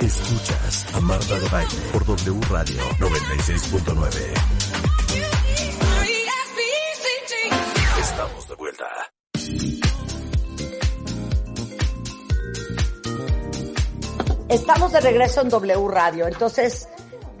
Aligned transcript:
Escuchas 0.00 0.86
a 0.94 1.00
Marta 1.00 1.38
de 1.38 1.48
Baile 1.48 1.74
por 1.92 2.04
W 2.04 2.40
Radio 2.50 2.82
96.9. 2.98 4.34
Estamos 8.00 8.48
de 8.48 8.54
vuelta. 8.54 8.84
Estamos 14.50 14.92
de 14.92 15.00
regreso 15.00 15.40
en 15.40 15.48
W 15.48 15.88
Radio. 15.88 16.26
Entonces, 16.26 16.88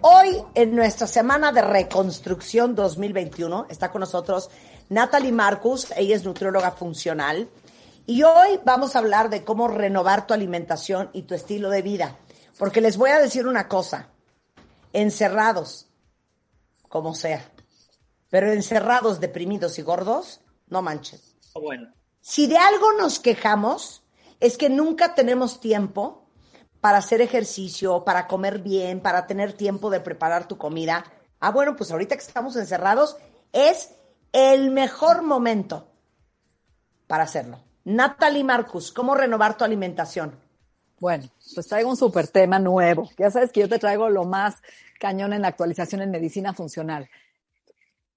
hoy 0.00 0.42
en 0.54 0.74
nuestra 0.74 1.06
semana 1.06 1.52
de 1.52 1.60
reconstrucción 1.60 2.74
2021 2.74 3.66
está 3.68 3.90
con 3.90 4.00
nosotros 4.00 4.48
Natalie 4.88 5.32
Marcus. 5.32 5.92
Ella 5.96 6.16
es 6.16 6.24
nutrióloga 6.24 6.70
funcional. 6.70 7.48
Y 8.08 8.22
hoy 8.22 8.60
vamos 8.64 8.94
a 8.94 9.00
hablar 9.00 9.30
de 9.30 9.44
cómo 9.44 9.66
renovar 9.66 10.28
tu 10.28 10.34
alimentación 10.34 11.10
y 11.12 11.22
tu 11.22 11.34
estilo 11.34 11.70
de 11.70 11.82
vida. 11.82 12.16
Porque 12.56 12.80
les 12.80 12.96
voy 12.96 13.10
a 13.10 13.18
decir 13.18 13.48
una 13.48 13.66
cosa. 13.66 14.10
Encerrados, 14.92 15.88
como 16.88 17.16
sea. 17.16 17.50
Pero 18.30 18.52
encerrados, 18.52 19.18
deprimidos 19.18 19.80
y 19.80 19.82
gordos, 19.82 20.40
no 20.68 20.82
manches. 20.82 21.34
Bueno. 21.54 21.92
Si 22.20 22.46
de 22.46 22.56
algo 22.56 22.92
nos 22.92 23.18
quejamos, 23.18 24.04
es 24.38 24.56
que 24.56 24.70
nunca 24.70 25.16
tenemos 25.16 25.60
tiempo 25.60 26.28
para 26.80 26.98
hacer 26.98 27.20
ejercicio, 27.20 28.04
para 28.04 28.28
comer 28.28 28.60
bien, 28.60 29.00
para 29.00 29.26
tener 29.26 29.52
tiempo 29.54 29.90
de 29.90 29.98
preparar 29.98 30.46
tu 30.46 30.58
comida. 30.58 31.04
Ah, 31.40 31.50
bueno, 31.50 31.74
pues 31.74 31.90
ahorita 31.90 32.14
que 32.14 32.22
estamos 32.22 32.54
encerrados, 32.54 33.16
es 33.52 33.90
el 34.32 34.70
mejor 34.70 35.22
momento 35.22 35.90
para 37.08 37.24
hacerlo. 37.24 37.66
Natalie 37.86 38.42
Marcus, 38.42 38.90
¿cómo 38.90 39.14
renovar 39.14 39.56
tu 39.56 39.62
alimentación? 39.62 40.36
Bueno, 40.98 41.22
pues 41.54 41.68
traigo 41.68 41.88
un 41.88 41.96
súper 41.96 42.26
tema 42.26 42.58
nuevo. 42.58 43.08
Ya 43.16 43.30
sabes 43.30 43.52
que 43.52 43.60
yo 43.60 43.68
te 43.68 43.78
traigo 43.78 44.08
lo 44.08 44.24
más 44.24 44.56
cañón 44.98 45.32
en 45.32 45.42
la 45.42 45.48
actualización 45.48 46.02
en 46.02 46.10
medicina 46.10 46.52
funcional. 46.52 47.08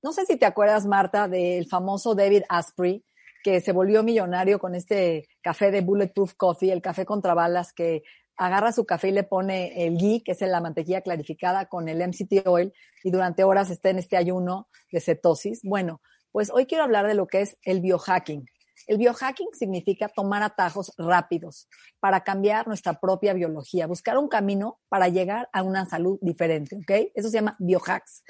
No 0.02 0.12
sé 0.12 0.26
si 0.26 0.38
te 0.38 0.48
acuerdas, 0.48 0.88
Marta, 0.88 1.28
del 1.28 1.68
famoso 1.68 2.16
David 2.16 2.46
Asprey, 2.50 3.06
que 3.44 3.62
se 3.62 3.72
volvió 3.72 4.02
millonario 4.02 4.58
con 4.58 4.74
este 4.74 5.30
café 5.40 5.70
de 5.70 5.82
Bulletproof 5.82 6.34
Coffee, 6.34 6.72
el 6.72 6.82
café 6.82 7.06
contra 7.06 7.36
balas, 7.36 7.72
que 7.72 8.02
agarra 8.38 8.72
su 8.72 8.88
café 8.88 9.10
y 9.10 9.12
le 9.12 9.24
pone 9.24 9.86
el 9.86 10.00
ghee, 10.00 10.24
que 10.24 10.32
es 10.32 10.42
la 10.42 10.62
mantequilla 10.62 11.02
clarificada, 11.02 11.68
con 11.68 11.90
el 11.90 12.02
MCT 12.02 12.48
oil, 12.48 12.74
y 13.04 13.12
durante 13.12 13.44
horas 13.44 13.70
está 13.70 13.92
en 13.92 14.00
este 14.00 14.18
ayuno 14.18 14.68
de 14.92 15.00
cetosis. 15.00 15.60
Bueno, 15.62 16.02
pues 16.32 16.50
hoy 16.50 16.66
quiero 16.66 16.86
hablar 16.86 17.06
de 17.06 17.14
lo 17.14 17.28
que 17.28 17.42
es 17.42 17.56
el 17.62 17.82
biohacking. 17.82 18.48
El 18.88 18.98
biohacking 18.98 19.50
significa 19.54 20.08
tomar 20.08 20.44
atajos 20.44 20.94
rápidos 20.98 21.68
para 22.00 22.24
cambiar 22.24 22.68
nuestra 22.68 23.00
propia 23.00 23.34
biología, 23.34 23.88
buscar 23.88 24.18
un 24.18 24.28
camino 24.28 24.80
para 24.90 25.10
llegar 25.10 25.50
a 25.54 25.64
una 25.64 25.86
salud 25.86 26.18
diferente, 26.22 26.76
¿ok? 26.76 27.12
Eso 27.14 27.30
se 27.30 27.38
llama 27.38 27.56
biohacks. 27.60 28.24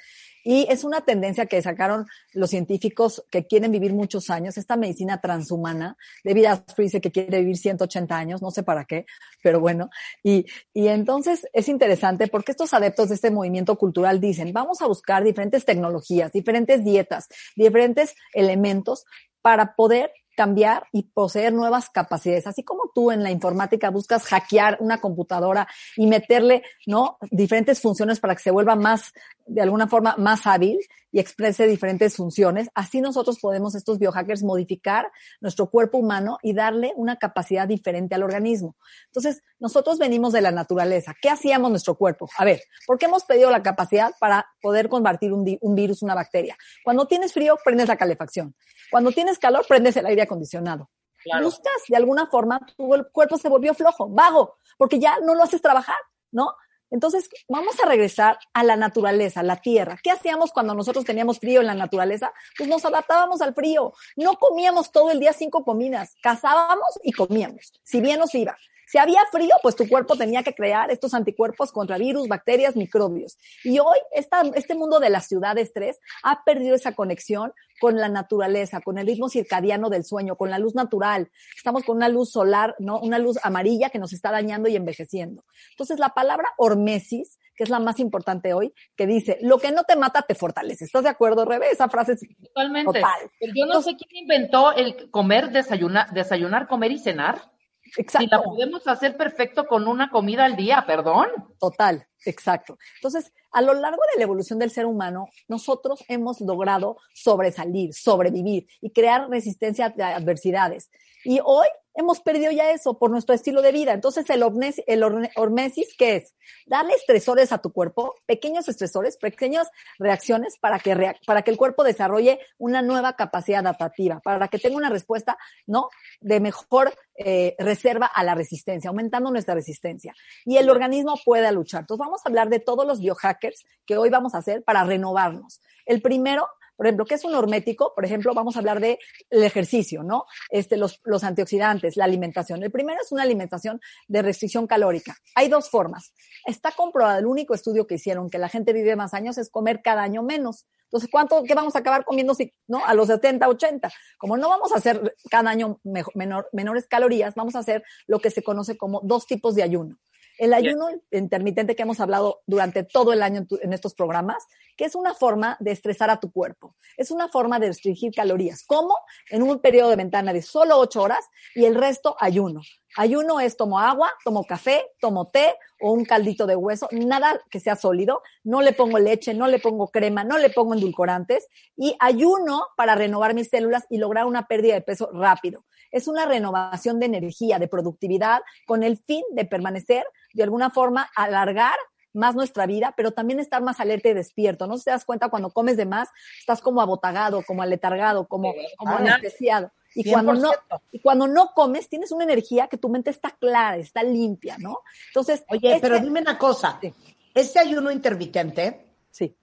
Y 0.44 0.66
es 0.70 0.84
una 0.84 1.02
tendencia 1.02 1.46
que 1.46 1.62
sacaron 1.62 2.06
los 2.34 2.50
científicos 2.50 3.26
que 3.30 3.46
quieren 3.46 3.72
vivir 3.72 3.94
muchos 3.94 4.30
años, 4.30 4.58
esta 4.58 4.78
medicina 4.78 5.20
transhumana. 5.20 5.98
David 6.24 6.46
Asprey 6.46 6.88
dice 6.88 7.02
que 7.02 7.12
quiere 7.12 7.40
vivir 7.40 7.58
180 7.58 8.18
años, 8.18 8.42
no 8.42 8.50
sé 8.50 8.64
para 8.64 8.86
qué, 8.86 9.06
pero 9.44 9.60
bueno. 9.60 9.90
Y, 10.24 10.46
y 10.74 10.88
entonces 10.88 11.46
es 11.52 11.68
interesante 11.68 12.28
porque 12.28 12.52
estos 12.52 12.74
adeptos 12.74 13.10
de 13.10 13.16
este 13.16 13.32
movimiento 13.32 13.78
cultural 13.78 14.22
dicen, 14.22 14.54
vamos 14.54 14.82
a 14.82 14.88
buscar 14.88 15.24
diferentes 15.24 15.66
tecnologías, 15.66 16.32
diferentes 16.32 16.84
dietas, 16.84 17.28
diferentes 17.56 18.16
elementos 18.34 19.06
para 19.42 19.76
poder 19.76 20.12
cambiar 20.40 20.88
y 20.94 21.04
poseer 21.04 21.52
nuevas 21.52 21.90
capacidades. 21.90 22.48
Así 22.48 22.64
como 22.64 22.92
tú 22.96 23.12
en 23.12 23.24
la 23.24 23.30
informática 23.30 23.90
buscas 23.90 24.24
hackear 24.24 24.78
una 24.80 25.02
computadora 25.02 25.68
y 25.98 26.08
meterle, 26.08 26.64
¿no? 26.88 27.18
Diferentes 27.30 27.82
funciones 27.82 28.22
para 28.22 28.36
que 28.36 28.44
se 28.44 28.52
vuelva 28.52 28.78
más, 28.78 29.12
de 29.50 29.62
alguna 29.62 29.88
forma, 29.88 30.16
más 30.18 30.46
hábil 30.48 30.80
y 31.12 31.20
exprese 31.20 31.68
diferentes 31.68 32.16
funciones. 32.16 32.70
Así 32.76 33.02
nosotros 33.02 33.40
podemos, 33.40 33.76
estos 33.76 33.98
biohackers, 33.98 34.44
modificar 34.44 35.12
nuestro 35.42 35.70
cuerpo 35.70 35.98
humano 35.98 36.38
y 36.44 36.54
darle 36.54 36.94
una 36.96 37.18
capacidad 37.18 37.68
diferente 37.68 38.16
al 38.16 38.24
organismo. 38.24 38.76
Entonces, 39.08 39.42
nosotros 39.60 39.98
venimos 39.98 40.34
de 40.34 40.42
la 40.42 40.52
naturaleza. 40.52 41.16
¿Qué 41.20 41.30
hacíamos 41.30 41.72
nuestro 41.72 41.96
cuerpo? 41.96 42.30
A 42.38 42.46
ver, 42.46 42.62
¿por 42.86 42.98
qué 42.98 43.08
hemos 43.08 43.24
pedido 43.24 43.50
la 43.50 43.64
capacidad 43.64 44.12
para 44.20 44.48
poder 44.62 44.88
convertir 44.88 45.34
un, 45.34 45.58
un 45.60 45.76
virus, 45.76 46.02
una 46.04 46.16
bacteria? 46.16 46.56
Cuando 46.84 47.08
tienes 47.08 47.34
frío, 47.34 47.58
prendes 47.64 47.88
la 47.88 47.98
calefacción. 47.98 48.56
Cuando 48.92 49.12
tienes 49.12 49.40
calor, 49.40 49.66
prendes 49.68 49.98
el 49.98 50.06
aire 50.06 50.22
acondicionado. 50.22 50.90
Claro. 51.24 51.46
Buscas, 51.46 51.84
de 51.88 51.98
alguna 51.98 52.28
forma, 52.28 52.60
tu 52.78 52.88
cuerpo 53.12 53.38
se 53.38 53.50
volvió 53.50 53.74
flojo, 53.74 54.08
vago, 54.10 54.56
porque 54.78 55.00
ya 55.00 55.18
no 55.20 55.36
lo 55.36 55.44
haces 55.44 55.62
trabajar, 55.62 55.98
¿no? 56.32 56.54
Entonces, 56.92 57.30
vamos 57.48 57.80
a 57.80 57.88
regresar 57.88 58.40
a 58.54 58.64
la 58.64 58.76
naturaleza, 58.76 59.42
a 59.42 59.44
la 59.44 59.58
tierra. 59.58 60.00
¿Qué 60.02 60.12
hacíamos 60.12 60.52
cuando 60.52 60.74
nosotros 60.74 61.06
teníamos 61.06 61.40
frío 61.40 61.62
en 61.62 61.68
la 61.68 61.76
naturaleza? 61.76 62.32
Pues 62.58 62.70
nos 62.70 62.84
adaptábamos 62.86 63.42
al 63.42 63.54
frío. 63.54 63.94
No 64.16 64.36
comíamos 64.36 64.92
todo 64.92 65.12
el 65.12 65.20
día 65.20 65.34
cinco 65.34 65.64
comidas. 65.64 66.16
Cazábamos 66.22 67.00
y 67.04 67.12
comíamos, 67.12 67.74
si 67.84 68.02
bien 68.02 68.20
nos 68.20 68.34
iba. 68.36 68.58
Si 68.90 68.98
había 68.98 69.24
frío, 69.32 69.56
pues 69.62 69.76
tu 69.76 69.88
cuerpo 69.88 70.16
tenía 70.16 70.42
que 70.42 70.56
crear 70.56 70.90
estos 70.90 71.14
anticuerpos 71.14 71.72
contra 71.72 72.00
virus, 72.00 72.28
bacterias, 72.28 72.76
microbios. 72.76 73.38
Y 73.64 73.78
hoy 73.78 74.00
esta, 74.12 74.42
este 74.56 74.74
mundo 74.74 75.00
de 75.00 75.12
la 75.12 75.22
ciudad 75.22 75.54
de 75.54 75.62
estrés 75.62 76.00
ha 76.24 76.44
perdido 76.44 76.74
esa 76.74 76.94
conexión 76.94 77.54
con 77.80 77.98
la 77.98 78.10
naturaleza, 78.10 78.82
con 78.82 78.98
el 78.98 79.08
ritmo 79.08 79.30
circadiano 79.30 79.90
del 79.90 80.04
sueño, 80.04 80.36
con 80.36 80.50
la 80.50 80.60
luz 80.60 80.76
natural. 80.76 81.30
Estamos 81.56 81.84
con 81.84 81.98
una 81.98 82.10
luz 82.10 82.32
solar, 82.32 82.76
¿no? 82.80 83.00
Una 83.00 83.20
luz 83.20 83.38
amarilla 83.44 83.90
que 83.90 84.00
nos 84.00 84.14
está 84.14 84.32
dañando 84.32 84.70
y 84.70 84.76
envejeciendo. 84.76 85.44
Entonces, 85.72 86.00
la 86.00 86.10
palabra 86.10 86.50
hormesis, 86.58 87.40
que 87.56 87.64
es 87.64 87.70
la 87.70 87.80
más 87.80 88.00
importante 88.00 88.54
hoy, 88.54 88.74
que 88.96 89.08
dice, 89.08 89.38
lo 89.42 89.58
que 89.58 89.72
no 89.72 89.84
te 89.84 89.96
mata 89.96 90.22
te 90.22 90.36
fortalece. 90.36 90.86
¿Estás 90.86 91.04
de 91.04 91.10
acuerdo, 91.10 91.46
Rebe? 91.46 91.70
Esa 91.72 91.90
frase 91.90 92.14
es 92.14 92.22
Totalmente. 92.42 93.00
total. 93.00 93.32
Pero 93.40 93.54
yo 93.56 93.66
no 93.66 93.82
sé 93.82 93.96
quién 93.96 94.24
inventó 94.24 94.74
el 94.74 95.10
comer, 95.10 95.50
desayunar, 95.52 96.12
desayunar, 96.12 96.68
comer 96.68 96.92
y 96.92 97.00
cenar. 97.00 97.52
Exacto. 97.98 98.20
Si 98.20 98.28
la 98.28 98.44
podemos 98.44 98.88
hacer 98.88 99.18
perfecto 99.18 99.66
con 99.66 99.88
una 99.88 100.10
comida 100.10 100.46
al 100.46 100.56
día, 100.56 100.84
perdón. 100.86 101.28
Total, 101.60 102.08
exacto. 102.26 102.78
Entonces, 102.96 103.34
a 103.52 103.62
lo 103.62 103.74
largo 103.74 104.02
de 104.14 104.20
la 104.20 104.24
evolución 104.24 104.60
del 104.60 104.72
ser 104.72 104.86
humano, 104.86 105.30
nosotros 105.48 106.04
hemos 106.08 106.42
logrado 106.42 106.98
sobresalir, 107.14 107.94
sobrevivir 107.94 108.68
y 108.82 108.92
crear 108.92 109.30
resistencia 109.30 109.94
a 109.98 110.16
adversidades. 110.16 110.90
Y 111.24 111.40
hoy 111.44 111.68
hemos 111.94 112.22
perdido 112.22 112.52
ya 112.52 112.72
eso 112.72 112.98
por 112.98 113.12
nuestro 113.12 113.36
estilo 113.36 113.62
de 113.62 113.72
vida. 113.72 113.94
Entonces, 113.94 114.30
el, 114.30 114.44
hormesis, 114.44 114.84
el 114.88 115.04
hormesis, 115.36 115.96
¿qué 115.98 116.18
es? 116.18 116.36
Darle 116.66 116.94
estresores 116.94 117.52
a 117.52 117.60
tu 117.60 117.72
cuerpo, 117.72 118.16
pequeños 118.26 118.68
estresores, 118.68 119.18
pequeñas 119.18 119.70
reacciones 119.98 120.58
para 120.60 120.80
que, 120.80 121.16
para 121.26 121.42
que 121.42 121.52
el 121.52 121.58
cuerpo 121.58 121.84
desarrolle 121.84 122.40
una 122.58 122.82
nueva 122.82 123.14
capacidad 123.14 123.60
adaptativa, 123.60 124.20
para 124.20 124.48
que 124.48 124.60
tenga 124.60 124.78
una 124.78 124.90
respuesta, 124.90 125.38
¿no? 125.68 125.90
De 126.22 126.40
mejor 126.40 126.94
eh, 127.16 127.56
reserva 127.60 128.06
a 128.06 128.24
la 128.24 128.36
resistencia, 128.36 128.90
aumentando 128.90 129.32
nuestra 129.32 129.56
resistencia. 129.56 130.14
Y 130.46 130.58
el 130.58 130.70
organismo 130.70 131.16
pueda 131.24 131.52
luchar. 131.52 131.82
Entonces, 131.82 132.06
vamos 132.06 132.22
a 132.24 132.30
hablar 132.30 132.50
de 132.50 132.60
todos 132.60 132.86
los 132.86 133.00
biohackers 133.00 133.66
que 133.86 133.98
hoy 133.98 134.10
vamos 134.10 134.36
a 134.36 134.40
hacer 134.40 134.64
para 134.64 134.84
renovarnos. 134.84 135.62
El 135.86 136.02
primero 136.02 136.48
por 136.80 136.88
ejemplo, 136.88 137.06
¿qué 137.06 137.16
es 137.16 137.26
un 137.26 137.36
hormético? 137.36 137.94
Por 137.94 138.06
ejemplo, 138.06 138.34
vamos 138.34 138.56
a 138.56 138.60
hablar 138.60 138.80
de 138.80 139.00
el 139.30 139.44
ejercicio, 139.44 140.02
¿no? 140.02 140.24
Este, 140.50 140.78
los, 140.78 141.02
los 141.04 141.26
antioxidantes, 141.26 141.98
la 141.98 142.06
alimentación. 142.06 142.64
El 142.64 142.72
primero 142.72 143.02
es 143.04 143.12
una 143.12 143.24
alimentación 143.24 143.82
de 144.08 144.22
restricción 144.22 144.66
calórica. 144.66 145.18
Hay 145.36 145.50
dos 145.50 145.70
formas. 145.70 146.14
Está 146.46 146.72
comprobado, 146.72 147.20
el 147.20 147.26
único 147.26 147.54
estudio 147.54 147.86
que 147.86 147.96
hicieron 147.96 148.30
que 148.30 148.38
la 148.38 148.48
gente 148.48 148.72
vive 148.72 148.96
más 148.96 149.14
años 149.14 149.38
es 149.38 149.50
comer 149.50 149.82
cada 149.84 150.04
año 150.04 150.24
menos. 150.24 150.68
Entonces, 150.86 151.10
¿cuánto, 151.12 151.44
qué 151.44 151.54
vamos 151.54 151.76
a 151.76 151.80
acabar 151.80 152.06
comiendo 152.06 152.34
si, 152.34 152.54
no? 152.66 152.86
A 152.86 152.94
los 152.94 153.08
70, 153.08 153.50
80. 153.50 153.92
Como 154.18 154.38
no 154.38 154.48
vamos 154.48 154.72
a 154.72 154.78
hacer 154.78 155.18
cada 155.30 155.50
año 155.50 155.82
menor, 156.14 156.48
menores 156.54 156.88
calorías, 156.88 157.36
vamos 157.36 157.58
a 157.58 157.60
hacer 157.60 157.84
lo 158.08 158.20
que 158.20 158.32
se 158.32 158.42
conoce 158.42 158.78
como 158.78 159.02
dos 159.04 159.28
tipos 159.28 159.54
de 159.54 159.64
ayuno. 159.64 159.98
El 160.40 160.54
ayuno 160.54 160.88
intermitente 161.12 161.76
que 161.76 161.84
hemos 161.84 162.00
hablado 162.00 162.42
durante 162.48 162.84
todo 162.84 163.14
el 163.14 163.22
año 163.22 163.40
en, 163.40 163.48
tu- 163.48 163.60
en 163.62 163.74
estos 163.74 163.94
programas, 163.94 164.48
que 164.78 164.86
es 164.86 164.96
una 164.96 165.14
forma 165.14 165.58
de 165.60 165.72
estresar 165.72 166.10
a 166.10 166.20
tu 166.20 166.32
cuerpo. 166.32 166.76
Es 166.98 167.12
una 167.12 167.28
forma 167.28 167.60
de 167.60 167.68
restringir 167.68 168.14
calorías. 168.14 168.64
¿Cómo? 168.66 168.96
En 169.30 169.44
un 169.44 169.60
periodo 169.60 169.90
de 169.90 169.98
ventana 169.98 170.34
de 170.34 170.42
solo 170.42 170.78
ocho 170.80 171.02
horas 171.04 171.26
y 171.54 171.66
el 171.66 171.76
resto 171.76 172.16
ayuno. 172.20 172.62
Ayuno 172.98 173.40
es 173.40 173.56
tomo 173.56 173.80
agua, 173.80 174.12
tomo 174.26 174.44
café, 174.46 174.86
tomo 175.00 175.28
té 175.28 175.56
o 175.82 175.92
un 175.94 176.06
caldito 176.06 176.48
de 176.48 176.56
hueso, 176.56 176.88
nada 176.92 177.40
que 177.50 177.60
sea 177.60 177.76
sólido, 177.76 178.22
no 178.44 178.62
le 178.62 178.74
pongo 178.74 179.00
leche, 179.00 179.34
no 179.34 179.48
le 179.48 179.60
pongo 179.60 179.90
crema, 179.90 180.24
no 180.24 180.38
le 180.38 180.50
pongo 180.50 180.74
endulcorantes 180.74 181.48
y 181.78 181.96
ayuno 182.00 182.64
para 182.76 182.96
renovar 182.96 183.34
mis 183.34 183.50
células 183.50 183.86
y 183.90 183.98
lograr 183.98 184.26
una 184.26 184.48
pérdida 184.48 184.74
de 184.74 184.82
peso 184.82 185.10
rápido. 185.14 185.66
Es 185.92 186.08
una 186.08 186.26
renovación 186.26 187.00
de 187.00 187.06
energía, 187.08 187.60
de 187.60 187.68
productividad, 187.68 188.42
con 188.66 188.84
el 188.84 188.98
fin 188.98 189.24
de 189.32 189.46
permanecer, 189.46 190.04
de 190.34 190.44
alguna 190.44 190.70
forma, 190.70 191.10
alargar 191.16 191.76
más 192.14 192.36
nuestra 192.36 192.66
vida, 192.66 192.94
pero 192.98 193.12
también 193.12 193.40
estar 193.40 193.62
más 193.62 193.80
alerta 193.80 194.10
y 194.10 194.14
despierto. 194.14 194.66
No 194.68 194.78
si 194.78 194.86
te 194.86 194.92
das 194.92 195.06
cuenta 195.06 195.30
cuando 195.30 195.52
comes 195.52 195.78
de 195.78 195.86
más, 195.86 196.10
estás 196.40 196.60
como 196.60 196.82
abotagado, 196.82 197.44
como 197.46 197.62
aletargado, 197.62 198.28
como, 198.28 198.54
como 198.78 198.98
Claro. 198.98 199.06
anestesiado. 199.06 199.72
Y 199.96 200.10
cuando, 200.12 200.34
no, 200.34 200.52
100%. 200.52 200.82
y 200.92 201.00
cuando 201.00 201.28
no 201.28 201.52
comes, 201.54 201.90
tienes 201.90 202.12
una 202.12 202.24
energía 202.24 202.68
que 202.68 202.78
tu 202.78 202.90
mente 202.90 203.10
está 203.10 203.32
clara, 203.32 203.78
está 203.78 204.04
limpia, 204.04 204.58
¿no? 204.60 204.80
Entonces, 205.08 205.44
Oye, 205.50 205.76
este- 205.76 205.82
pero 205.82 206.00
dime 206.00 206.22
una 206.22 206.38
cosa. 206.38 206.78
Sí. 206.82 206.94
Este 207.34 207.60
ayuno 207.60 207.92
intermitente, 207.92 208.86
sí, 209.12 209.36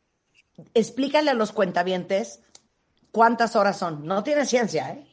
explícale 0.75 1.31
a 1.31 1.34
los 1.34 1.52
cuentavientes 1.52 2.40
cuántas 3.12 3.56
horas 3.56 3.78
son. 3.78 4.04
No 4.06 4.22
tiene 4.22 4.44
ciencia, 4.44 4.90
¿eh? 4.90 5.06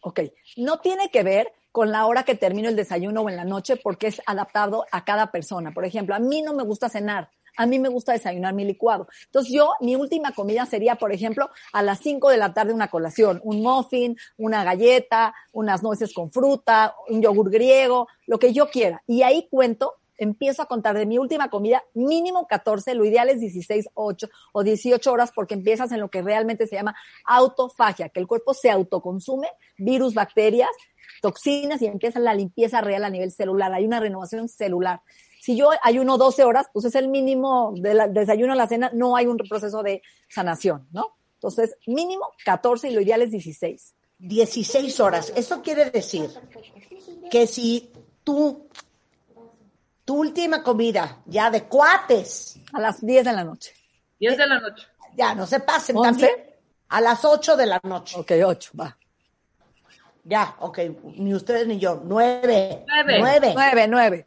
ok. 0.00 0.20
No 0.56 0.78
tiene 0.80 1.10
que 1.10 1.22
ver 1.22 1.52
con 1.72 1.90
la 1.90 2.06
hora 2.06 2.22
que 2.22 2.34
termino 2.34 2.68
el 2.68 2.76
desayuno 2.76 3.22
o 3.22 3.28
en 3.28 3.36
la 3.36 3.44
noche 3.44 3.76
porque 3.76 4.06
es 4.08 4.22
adaptado 4.26 4.86
a 4.92 5.04
cada 5.04 5.32
persona. 5.32 5.72
Por 5.72 5.84
ejemplo, 5.84 6.14
a 6.14 6.18
mí 6.20 6.42
no 6.42 6.54
me 6.54 6.62
gusta 6.62 6.88
cenar. 6.88 7.30
A 7.56 7.66
mí 7.66 7.78
me 7.78 7.88
gusta 7.88 8.12
desayunar 8.12 8.54
mi 8.54 8.64
licuado. 8.64 9.08
Entonces 9.26 9.52
yo, 9.52 9.72
mi 9.80 9.96
última 9.96 10.32
comida 10.32 10.66
sería, 10.66 10.96
por 10.96 11.12
ejemplo, 11.12 11.50
a 11.72 11.82
las 11.82 12.00
5 12.00 12.30
de 12.30 12.36
la 12.36 12.52
tarde 12.54 12.72
una 12.72 12.88
colación, 12.88 13.40
un 13.44 13.62
muffin, 13.62 14.16
una 14.36 14.64
galleta, 14.64 15.34
unas 15.52 15.82
nueces 15.82 16.12
con 16.12 16.30
fruta, 16.30 16.94
un 17.08 17.22
yogur 17.22 17.50
griego, 17.50 18.08
lo 18.26 18.38
que 18.38 18.52
yo 18.52 18.68
quiera. 18.70 19.02
Y 19.06 19.22
ahí 19.22 19.48
cuento, 19.50 19.94
empiezo 20.16 20.62
a 20.62 20.66
contar 20.66 20.96
de 20.96 21.06
mi 21.06 21.18
última 21.18 21.50
comida, 21.50 21.82
mínimo 21.94 22.46
14, 22.46 22.94
lo 22.94 23.04
ideal 23.04 23.28
es 23.28 23.40
16, 23.40 23.90
8 23.94 24.28
o 24.52 24.62
18 24.62 25.12
horas 25.12 25.32
porque 25.34 25.54
empiezas 25.54 25.92
en 25.92 26.00
lo 26.00 26.08
que 26.08 26.22
realmente 26.22 26.66
se 26.66 26.76
llama 26.76 26.96
autofagia, 27.24 28.08
que 28.08 28.20
el 28.20 28.26
cuerpo 28.26 28.54
se 28.54 28.70
autoconsume 28.70 29.48
virus, 29.76 30.14
bacterias, 30.14 30.70
toxinas 31.20 31.80
y 31.82 31.86
empieza 31.86 32.20
la 32.20 32.34
limpieza 32.34 32.80
real 32.80 33.04
a 33.04 33.10
nivel 33.10 33.32
celular. 33.32 33.72
Hay 33.72 33.84
una 33.84 34.00
renovación 34.00 34.48
celular. 34.48 35.00
Si 35.44 35.58
yo 35.58 35.68
ayuno 35.82 36.16
12 36.16 36.42
horas, 36.42 36.70
pues 36.72 36.86
es 36.86 36.94
el 36.94 37.08
mínimo 37.08 37.74
del 37.76 38.14
desayuno 38.14 38.54
a 38.54 38.56
la 38.56 38.66
cena, 38.66 38.90
no 38.94 39.14
hay 39.14 39.26
un 39.26 39.36
proceso 39.36 39.82
de 39.82 40.00
sanación, 40.26 40.88
¿no? 40.90 41.18
Entonces, 41.34 41.76
mínimo 41.86 42.30
14 42.46 42.88
y 42.88 42.94
lo 42.94 43.02
ideal 43.02 43.20
es 43.20 43.30
16. 43.30 43.94
16 44.20 45.00
horas. 45.00 45.34
Eso 45.36 45.60
quiere 45.60 45.90
decir 45.90 46.30
que 47.30 47.46
si 47.46 47.92
tú, 48.24 48.70
tu 50.06 50.16
última 50.16 50.62
comida, 50.62 51.20
ya 51.26 51.50
de 51.50 51.64
cuates, 51.64 52.58
A 52.72 52.80
las 52.80 53.04
10 53.04 53.26
de 53.26 53.32
la 53.34 53.44
noche. 53.44 53.74
10 54.20 54.38
de 54.38 54.46
la 54.46 54.60
noche. 54.60 54.86
ya 55.14 55.34
no 55.34 55.46
se 55.46 55.60
pasen 55.60 55.98
¿Once? 55.98 56.08
también, 56.08 56.54
a 56.88 57.02
las 57.02 57.22
8 57.22 57.54
de 57.54 57.66
la 57.66 57.80
noche. 57.82 58.18
Ok, 58.18 58.32
8, 58.42 58.70
va. 58.80 58.96
Ya, 60.24 60.56
ok, 60.60 60.78
ni 61.16 61.34
ustedes 61.34 61.66
ni 61.66 61.78
yo. 61.78 62.00
9. 62.02 62.86
Nueve. 62.88 63.18
9. 63.20 63.52
9, 63.54 63.88
9, 63.88 64.26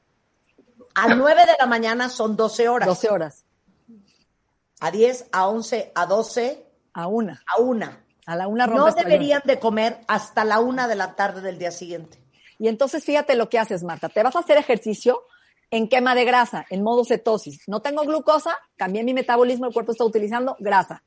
A 0.97 1.13
9 1.13 1.45
de 1.45 1.53
la 1.59 1.67
mañana 1.67 2.09
son 2.09 2.35
12 2.35 2.67
horas. 2.67 2.88
12 2.88 3.09
horas. 3.09 3.45
A 4.79 4.89
10, 4.89 5.27
a 5.31 5.47
11, 5.47 5.91
a 5.94 6.05
12, 6.07 6.65
A 6.94 7.07
una. 7.07 7.44
a 7.55 7.61
1. 7.61 7.97
A 8.25 8.35
la 8.35 8.47
una 8.47 8.65
No 8.65 8.91
deberían 8.91 9.44
de 9.45 9.59
comer 9.59 9.99
hasta 10.07 10.44
la 10.44 10.59
1 10.59 10.88
de 10.88 10.95
la 10.95 11.15
tarde 11.15 11.41
del 11.41 11.59
día 11.59 11.69
siguiente. 11.69 12.17
Y 12.57 12.67
entonces 12.67 13.03
fíjate 13.05 13.35
lo 13.35 13.47
que 13.47 13.59
haces, 13.59 13.83
Marta. 13.83 14.09
Te 14.09 14.23
vas 14.23 14.35
a 14.35 14.39
hacer 14.39 14.57
ejercicio 14.57 15.21
en 15.69 15.88
quema 15.88 16.15
de 16.15 16.25
grasa, 16.25 16.65
en 16.71 16.81
modo 16.81 17.05
cetosis. 17.05 17.61
No 17.67 17.81
tengo 17.81 18.01
glucosa, 18.01 18.57
cambié 18.75 19.03
mi 19.03 19.13
metabolismo, 19.13 19.67
el 19.67 19.73
cuerpo 19.73 19.91
está 19.91 20.03
utilizando 20.03 20.55
grasa, 20.59 21.03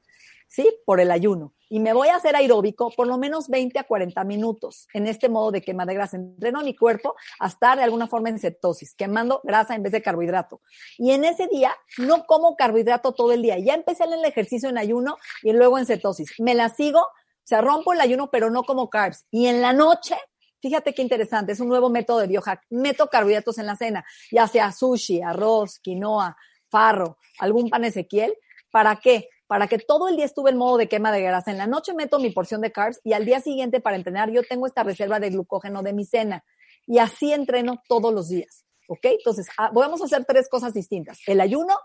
¿sí? 0.47 0.73
Por 0.87 1.01
el 1.01 1.11
ayuno. 1.11 1.53
Y 1.73 1.81
me 1.81 1.93
voy 1.93 2.09
a 2.09 2.17
hacer 2.17 2.35
aeróbico 2.35 2.91
por 2.91 3.07
lo 3.07 3.17
menos 3.17 3.49
20 3.49 3.79
a 3.79 3.85
40 3.85 4.25
minutos 4.25 4.89
en 4.93 5.07
este 5.07 5.29
modo 5.29 5.53
de 5.53 5.63
quema 5.63 5.87
de 5.87 5.95
grasa. 5.95 6.17
Entreno 6.17 6.59
a 6.59 6.65
mi 6.65 6.77
cuerpo 6.77 7.15
a 7.39 7.47
estar 7.47 7.79
de 7.79 7.85
alguna 7.85 8.09
forma 8.09 8.29
en 8.29 8.41
cetosis, 8.41 8.95
quemando 8.97 9.41
grasa 9.45 9.77
en 9.77 9.85
vez 9.85 9.93
de 9.93 10.03
carbohidrato. 10.03 10.61
Y 10.99 11.13
en 11.13 11.25
ese 11.25 11.47
día 11.47 11.75
no 11.97 12.27
como 12.27 12.57
carbohidrato 12.57 13.13
todo 13.13 13.33
el 13.33 13.41
día. 13.41 13.57
Ya 13.59 13.75
empecé 13.75 14.05
en 14.05 14.15
el 14.15 14.25
ejercicio 14.25 14.69
en 14.69 14.79
ayuno 14.79 15.17
y 15.43 15.53
luego 15.53 15.79
en 15.79 15.87
cetosis. 15.87 16.33
Me 16.41 16.55
la 16.57 16.69
sigo, 16.71 17.01
o 17.01 17.45
sea, 17.45 17.61
rompo 17.61 17.93
el 17.93 18.01
ayuno, 18.01 18.31
pero 18.31 18.51
no 18.51 18.65
como 18.65 18.91
carbs. 18.91 19.25
Y 19.31 19.47
en 19.47 19.63
la 19.63 19.73
noche 19.73 20.17
Fíjate 20.63 20.93
qué 20.93 21.01
interesante, 21.01 21.53
es 21.53 21.61
un 21.61 21.69
nuevo 21.69 21.89
método 21.89 22.19
de 22.19 22.27
biohack. 22.27 22.67
Meto 22.69 23.09
carbohidratos 23.09 23.57
en 23.57 23.65
la 23.65 23.77
cena, 23.77 24.05
ya 24.31 24.47
sea 24.47 24.73
sushi, 24.73 25.23
arroz, 25.23 25.79
quinoa, 25.79 26.37
farro, 26.69 27.17
algún 27.39 27.71
pan 27.71 27.85
ezequiel. 27.85 28.35
¿Para 28.71 28.97
qué? 28.97 29.29
Para 29.51 29.67
que 29.67 29.81
todo 29.81 30.07
el 30.07 30.15
día 30.15 30.27
estuve 30.27 30.51
en 30.51 30.59
modo 30.59 30.77
de 30.77 30.89
quema 30.89 31.11
de 31.11 31.23
grasa. 31.23 31.51
En 31.51 31.59
la 31.59 31.67
noche 31.67 31.93
meto 31.93 32.21
mi 32.21 32.31
porción 32.31 32.61
de 32.61 32.71
carbs 32.71 33.01
y 33.03 33.15
al 33.15 33.25
día 33.25 33.41
siguiente 33.41 33.81
para 33.81 33.97
entrenar 33.97 34.31
yo 34.31 34.45
tengo 34.45 34.65
esta 34.65 34.85
reserva 34.85 35.19
de 35.19 35.31
glucógeno 35.31 35.83
de 35.83 35.93
mi 35.93 36.05
cena. 36.05 36.45
Y 36.87 36.99
así 36.99 37.33
entreno 37.33 37.83
todos 37.89 38.15
los 38.15 38.29
días. 38.29 38.65
¿Ok? 38.87 39.01
Entonces, 39.03 39.49
ah, 39.59 39.73
vamos 39.75 40.03
a 40.03 40.05
hacer 40.05 40.25
tres 40.25 40.49
cosas 40.49 40.73
distintas. 40.73 41.19
El 41.27 41.41
ayuno, 41.41 41.77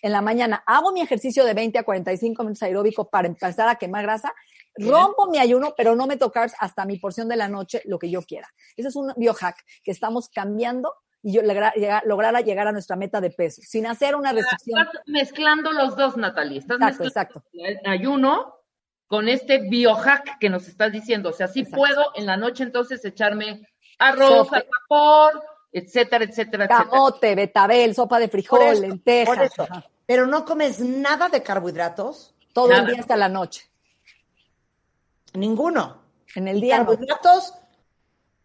en 0.00 0.12
la 0.12 0.22
mañana 0.22 0.62
hago 0.64 0.92
mi 0.92 1.00
ejercicio 1.00 1.44
de 1.44 1.54
20 1.54 1.80
a 1.80 1.82
45 1.82 2.40
minutos 2.44 2.62
aeróbico 2.62 3.10
para 3.10 3.26
empezar 3.26 3.68
a 3.68 3.74
quemar 3.74 4.04
grasa 4.04 4.32
Rompo 4.76 5.26
mi 5.26 5.38
ayuno, 5.38 5.74
pero 5.76 5.94
no 5.94 6.06
me 6.06 6.18
carbs 6.18 6.54
hasta 6.58 6.84
mi 6.84 6.98
porción 6.98 7.28
de 7.28 7.36
la 7.36 7.48
noche, 7.48 7.82
lo 7.84 7.98
que 7.98 8.10
yo 8.10 8.22
quiera. 8.22 8.48
Ese 8.76 8.88
es 8.88 8.96
un 8.96 9.12
biohack 9.16 9.56
que 9.84 9.90
estamos 9.90 10.28
cambiando 10.28 10.94
y 11.22 11.32
yo 11.34 11.42
lograr, 11.42 11.72
llegar, 11.74 12.02
lograr 12.06 12.44
llegar 12.44 12.66
a 12.66 12.72
nuestra 12.72 12.96
meta 12.96 13.20
de 13.20 13.30
peso, 13.30 13.62
sin 13.64 13.86
hacer 13.86 14.16
una 14.16 14.32
restricción. 14.32 14.80
Estás 14.80 15.02
mezclando 15.06 15.72
los 15.72 15.96
dos, 15.96 16.16
Natalie. 16.16 16.58
Estás 16.58 16.76
Exacto, 16.76 17.04
mezclando 17.04 17.08
exacto. 17.08 17.44
el 17.52 17.78
ayuno 17.90 18.56
con 19.06 19.28
este 19.28 19.58
biohack 19.68 20.38
que 20.38 20.48
nos 20.50 20.66
estás 20.68 20.90
diciendo. 20.90 21.28
O 21.30 21.32
sea, 21.32 21.46
sí 21.48 21.60
Exacto. 21.60 21.76
puedo 21.76 22.04
en 22.16 22.26
la 22.26 22.36
noche 22.36 22.64
entonces 22.64 23.04
echarme 23.04 23.68
arroz 23.98 24.46
Sopa. 24.46 24.56
al 24.56 24.66
vapor, 24.70 25.44
etcétera, 25.70 26.24
etcétera, 26.24 26.64
etcétera. 26.64 26.88
Camote, 26.90 27.34
betabel, 27.34 27.94
sopa 27.94 28.18
de 28.18 28.26
Por 28.26 28.32
frijol, 28.32 28.62
eso, 28.72 28.80
lentejas. 28.82 29.36
por 29.36 29.44
eso. 29.44 29.62
ajá. 29.62 29.84
Pero 30.06 30.26
no 30.26 30.44
comes 30.44 30.80
nada 30.80 31.28
de 31.28 31.42
carbohidratos, 31.42 32.34
Todo 32.52 32.68
Nada. 32.68 32.82
el 32.82 32.86
día 32.88 33.00
hasta 33.00 33.16
la 33.16 33.28
noche. 33.28 33.70
ninguno. 35.34 36.02
En 36.34 36.48
el 36.48 36.60
día 36.60 36.78
no. 36.78 36.86
carbohidratos 36.86 37.54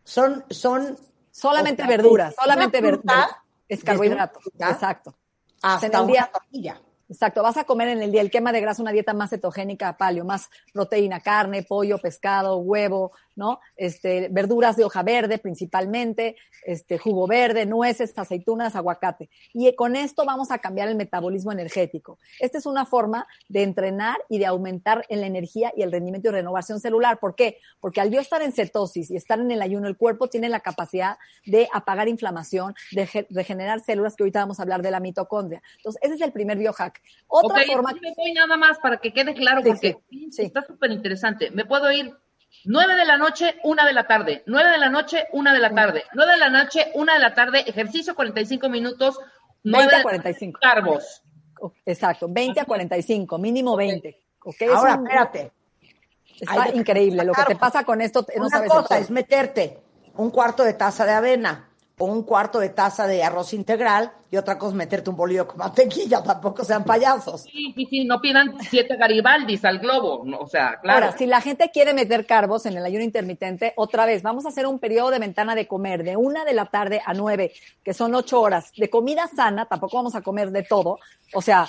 son, 0.04 0.46
son 0.50 0.98
Solamente 1.40 1.84
o 1.84 1.86
sea, 1.86 1.98
verduras, 1.98 2.36
solamente 2.36 2.82
verduras. 2.82 3.30
Es 3.68 3.84
carbohidrato. 3.84 4.40
fruta 4.40 4.72
Exacto. 4.72 5.16
hasta 5.62 6.02
una 6.02 6.12
día- 6.12 6.30
tortilla. 6.34 6.82
Exacto, 7.10 7.42
vas 7.42 7.56
a 7.56 7.64
comer 7.64 7.88
en 7.88 8.02
el 8.02 8.12
día 8.12 8.20
el 8.22 8.30
quema 8.30 8.52
de 8.52 8.60
grasa, 8.60 8.82
una 8.82 8.92
dieta 8.92 9.14
más 9.14 9.30
cetogénica, 9.30 9.96
paleo, 9.98 10.26
más 10.26 10.50
proteína, 10.74 11.22
carne, 11.22 11.64
pollo, 11.64 12.00
pescado, 12.00 12.58
huevo, 12.58 13.14
¿no? 13.38 13.62
Este, 13.78 14.28
verduras 14.30 14.76
de 14.76 14.84
hoja 14.84 15.04
verde 15.04 15.38
principalmente, 15.38 16.36
este, 16.66 16.98
jugo 16.98 17.26
verde, 17.26 17.66
nueces, 17.66 18.12
aceitunas, 18.18 18.76
aguacate. 18.76 19.30
Y 19.54 19.74
con 19.76 19.96
esto 19.96 20.26
vamos 20.26 20.52
a 20.52 20.58
cambiar 20.58 20.90
el 20.90 20.96
metabolismo 20.96 21.54
energético. 21.54 22.20
Esta 22.42 22.58
es 22.58 22.66
una 22.66 22.86
forma 22.86 23.26
de 23.48 23.64
entrenar 23.64 24.18
y 24.28 24.40
de 24.40 24.48
aumentar 24.48 25.06
en 25.08 25.22
la 25.22 25.28
energía 25.28 25.72
y 25.78 25.84
el 25.84 25.94
rendimiento 25.94 26.28
y 26.28 26.32
renovación 26.34 26.82
celular. 26.82 27.20
¿Por 27.20 27.36
qué? 27.36 27.60
Porque 27.80 28.02
al 28.02 28.12
yo 28.12 28.20
estar 28.20 28.42
en 28.42 28.52
cetosis 28.52 29.12
y 29.12 29.16
estar 29.16 29.40
en 29.40 29.50
el 29.52 29.62
ayuno, 29.62 29.88
el 29.88 29.96
cuerpo 29.96 30.28
tiene 30.28 30.50
la 30.50 30.60
capacidad 30.60 31.18
de 31.46 31.70
apagar 31.72 32.10
inflamación, 32.10 32.74
de 32.92 33.08
ge- 33.08 33.28
regenerar 33.30 33.80
células, 33.80 34.16
que 34.18 34.24
ahorita 34.24 34.40
vamos 34.40 34.60
a 34.60 34.64
hablar 34.64 34.82
de 34.82 34.92
la 34.92 35.00
mitocondria. 35.00 35.62
Entonces, 35.78 36.02
ese 36.04 36.16
es 36.16 36.22
el 36.22 36.34
primer 36.34 36.58
biohack. 36.58 36.97
Otra 37.28 37.62
Ok, 37.62 37.68
forma, 37.68 37.90
aquí 37.92 38.00
me 38.02 38.14
voy 38.16 38.32
nada 38.34 38.56
más 38.58 38.80
para 38.80 38.98
que 38.98 39.12
quede 39.12 39.34
claro, 39.34 39.62
Sí, 39.62 39.68
porque 39.70 39.98
sí, 40.10 40.30
sí. 40.32 40.42
está 40.44 40.66
súper 40.66 40.92
interesante. 40.92 41.52
Me 41.52 41.66
puedo 41.66 41.92
ir 41.92 42.16
nueve 42.66 42.96
de 42.96 43.06
la 43.06 43.18
noche, 43.18 43.56
una 43.64 43.86
de 43.86 43.94
la 43.94 44.08
tarde, 44.08 44.44
nueve 44.46 44.70
de 44.70 44.78
la 44.78 44.90
noche, 44.90 45.26
una 45.34 45.54
de 45.54 45.60
la 45.60 45.74
tarde, 45.74 46.04
nueve 46.14 46.32
de 46.34 46.38
la 46.38 46.50
noche, 46.50 46.92
una 46.94 47.14
de 47.16 47.20
la 47.20 47.34
tarde, 47.34 47.60
ejercicio 47.68 48.16
45 48.16 48.70
minutos, 48.70 49.18
20 49.18 49.32
nueve 49.64 49.94
a 49.94 49.98
de- 49.98 50.04
45. 50.04 50.60
carbos. 50.62 51.22
Exacto, 51.86 52.28
20 52.30 52.60
a 52.62 52.66
45, 52.66 53.38
mínimo 53.38 53.76
20. 53.76 54.22
¿ok? 54.46 54.56
Es 54.62 54.70
Ahora, 54.72 54.96
un- 54.96 55.08
espérate. 55.08 55.52
Está 56.40 56.66
de- 56.72 56.78
increíble. 56.78 57.24
Lo 57.26 57.34
que 57.34 57.44
te 57.46 57.56
pasa 57.56 57.84
con 57.84 58.00
esto, 58.00 58.26
no 58.36 58.42
Una 58.46 58.50
sabes. 58.50 58.72
cosa 58.72 59.00
es 59.00 59.10
meterte 59.10 59.80
un 60.16 60.30
cuarto 60.30 60.64
de 60.64 60.74
taza 60.76 61.06
de 61.06 61.14
avena, 61.14 61.67
o 62.00 62.06
un 62.06 62.24
cuarto 62.24 62.60
de 62.60 62.70
taza 62.70 63.08
de 63.08 63.24
arroz 63.24 63.54
integral 63.54 64.12
y 64.30 64.38
otra 64.38 64.58
cosa 64.58 64.72
es 64.72 64.76
meterte 64.76 65.10
un 65.10 65.16
bolillo 65.16 65.48
con 65.48 65.58
mantequilla, 65.58 66.22
tampoco 66.22 66.64
sean 66.64 66.84
payasos. 66.84 67.42
Sí, 67.42 67.74
sí, 67.76 67.88
sí, 67.90 68.06
no 68.06 68.22
pidan 68.22 68.56
siete 68.70 68.98
garibaldis 68.98 69.66
al 69.66 69.80
globo, 69.80 70.24
no, 70.24 70.40
o 70.40 70.48
sea, 70.48 70.80
claro. 70.82 71.06
Ahora, 71.06 71.18
si 71.18 71.26
la 71.26 71.42
gente 71.42 71.72
quiere 71.72 71.94
meter 71.94 72.26
carbos 72.26 72.66
en 72.66 72.78
el 72.78 72.86
ayuno 72.86 73.04
intermitente, 73.04 73.74
otra 73.78 74.06
vez, 74.06 74.22
vamos 74.22 74.46
a 74.46 74.50
hacer 74.50 74.68
un 74.68 74.80
periodo 74.80 75.10
de 75.10 75.20
ventana 75.20 75.56
de 75.56 75.68
comer 75.68 76.04
de 76.04 76.18
una 76.18 76.46
de 76.46 76.54
la 76.54 76.66
tarde 76.66 77.02
a 77.04 77.14
nueve, 77.14 77.54
que 77.84 77.94
son 77.94 78.14
ocho 78.14 78.42
horas, 78.42 78.72
de 78.78 78.90
comida 78.90 79.28
sana, 79.28 79.66
tampoco 79.66 79.98
vamos 79.98 80.14
a 80.14 80.22
comer 80.22 80.52
de 80.52 80.64
todo, 80.64 81.00
o 81.34 81.42
sea, 81.42 81.68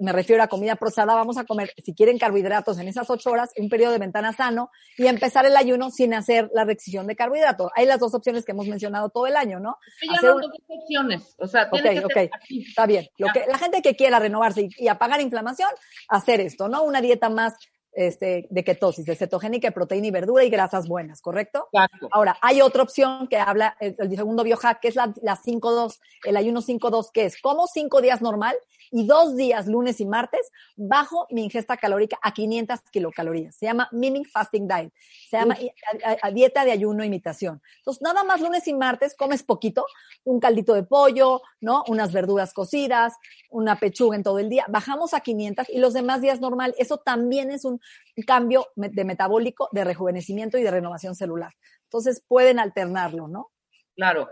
me 0.00 0.12
refiero 0.12 0.42
a 0.42 0.48
comida 0.48 0.76
procesada, 0.76 1.14
vamos 1.14 1.38
a 1.38 1.44
comer, 1.44 1.72
si 1.82 1.94
quieren 1.94 2.18
carbohidratos 2.18 2.78
en 2.78 2.88
esas 2.88 3.08
ocho 3.10 3.30
horas, 3.30 3.50
un 3.56 3.68
periodo 3.68 3.92
de 3.92 3.98
ventana 3.98 4.32
sano 4.32 4.70
y 4.96 5.06
empezar 5.06 5.46
el 5.46 5.56
ayuno 5.56 5.90
sin 5.90 6.14
hacer 6.14 6.50
la 6.54 6.64
restricción 6.64 7.06
de 7.06 7.16
carbohidratos. 7.16 7.70
Hay 7.74 7.86
las 7.86 8.00
dos 8.00 8.14
opciones 8.14 8.44
que 8.44 8.52
hemos 8.52 8.66
mencionado 8.66 9.08
todo 9.10 9.26
el 9.26 9.36
año, 9.36 9.60
¿no? 9.60 9.78
Hacer 10.10 10.30
dos 10.30 10.46
opciones, 10.68 11.34
o 11.38 11.46
sea, 11.46 11.70
tiene 11.70 11.94
que 11.94 12.04
okay, 12.04 12.30
está 12.66 12.86
bien. 12.86 13.08
Lo 13.18 13.28
que, 13.32 13.44
la 13.46 13.58
gente 13.58 13.82
que 13.82 13.96
quiera 13.96 14.18
renovarse 14.18 14.62
y, 14.62 14.70
y 14.84 14.88
apagar 14.88 15.20
inflamación, 15.20 15.70
hacer 16.08 16.40
esto, 16.40 16.68
¿no? 16.68 16.82
Una 16.82 17.00
dieta 17.00 17.28
más 17.28 17.54
este, 17.92 18.46
de 18.50 18.64
ketosis, 18.64 19.04
de 19.04 19.16
cetogénica, 19.16 19.70
proteína 19.70 20.06
y 20.06 20.10
verdura 20.10 20.44
y 20.44 20.50
grasas 20.50 20.86
buenas, 20.86 21.20
¿correcto? 21.20 21.68
Exacto. 21.72 22.08
Ahora, 22.12 22.36
hay 22.40 22.60
otra 22.60 22.82
opción 22.82 23.26
que 23.28 23.36
habla 23.36 23.76
el, 23.80 23.96
el 23.98 24.16
segundo 24.16 24.44
biohack, 24.44 24.80
que 24.80 24.88
es 24.88 24.96
la, 24.96 25.12
la 25.22 25.36
5-2, 25.36 25.98
el 26.24 26.36
ayuno 26.36 26.62
5-2, 26.62 27.10
que 27.12 27.24
es 27.24 27.40
como 27.40 27.66
cinco 27.66 28.00
días 28.00 28.22
normal 28.22 28.56
y 28.90 29.06
dos 29.06 29.36
días, 29.36 29.66
lunes 29.66 30.00
y 30.00 30.06
martes, 30.06 30.50
bajo 30.76 31.26
mi 31.30 31.44
ingesta 31.44 31.76
calórica 31.76 32.18
a 32.22 32.32
500 32.32 32.80
kilocalorías. 32.90 33.56
Se 33.56 33.66
llama 33.66 33.88
Miming 33.92 34.24
Fasting 34.24 34.66
Diet. 34.66 34.92
Se 35.28 35.36
llama 35.36 35.56
a, 36.04 36.10
a, 36.10 36.16
a 36.22 36.30
dieta 36.30 36.64
de 36.64 36.72
ayuno 36.72 37.04
imitación. 37.04 37.60
Entonces, 37.78 38.02
nada 38.02 38.24
más 38.24 38.40
lunes 38.40 38.66
y 38.66 38.74
martes 38.74 39.14
comes 39.16 39.42
poquito, 39.42 39.84
un 40.24 40.40
caldito 40.40 40.74
de 40.74 40.82
pollo, 40.82 41.42
¿no? 41.60 41.84
Unas 41.88 42.12
verduras 42.12 42.52
cocidas, 42.52 43.14
una 43.50 43.78
pechuga 43.78 44.16
en 44.16 44.22
todo 44.22 44.38
el 44.38 44.48
día. 44.48 44.64
Bajamos 44.68 45.14
a 45.14 45.20
500 45.20 45.68
y 45.70 45.78
los 45.78 45.92
demás 45.92 46.20
días 46.20 46.40
normal. 46.40 46.74
Eso 46.78 46.98
también 46.98 47.50
es 47.50 47.64
un 47.64 47.80
cambio 48.26 48.68
de 48.74 49.04
metabólico, 49.04 49.68
de 49.72 49.84
rejuvenecimiento 49.84 50.58
y 50.58 50.62
de 50.62 50.70
renovación 50.70 51.14
celular. 51.14 51.52
Entonces, 51.84 52.22
pueden 52.26 52.58
alternarlo, 52.58 53.28
¿no? 53.28 53.50
Claro. 53.96 54.28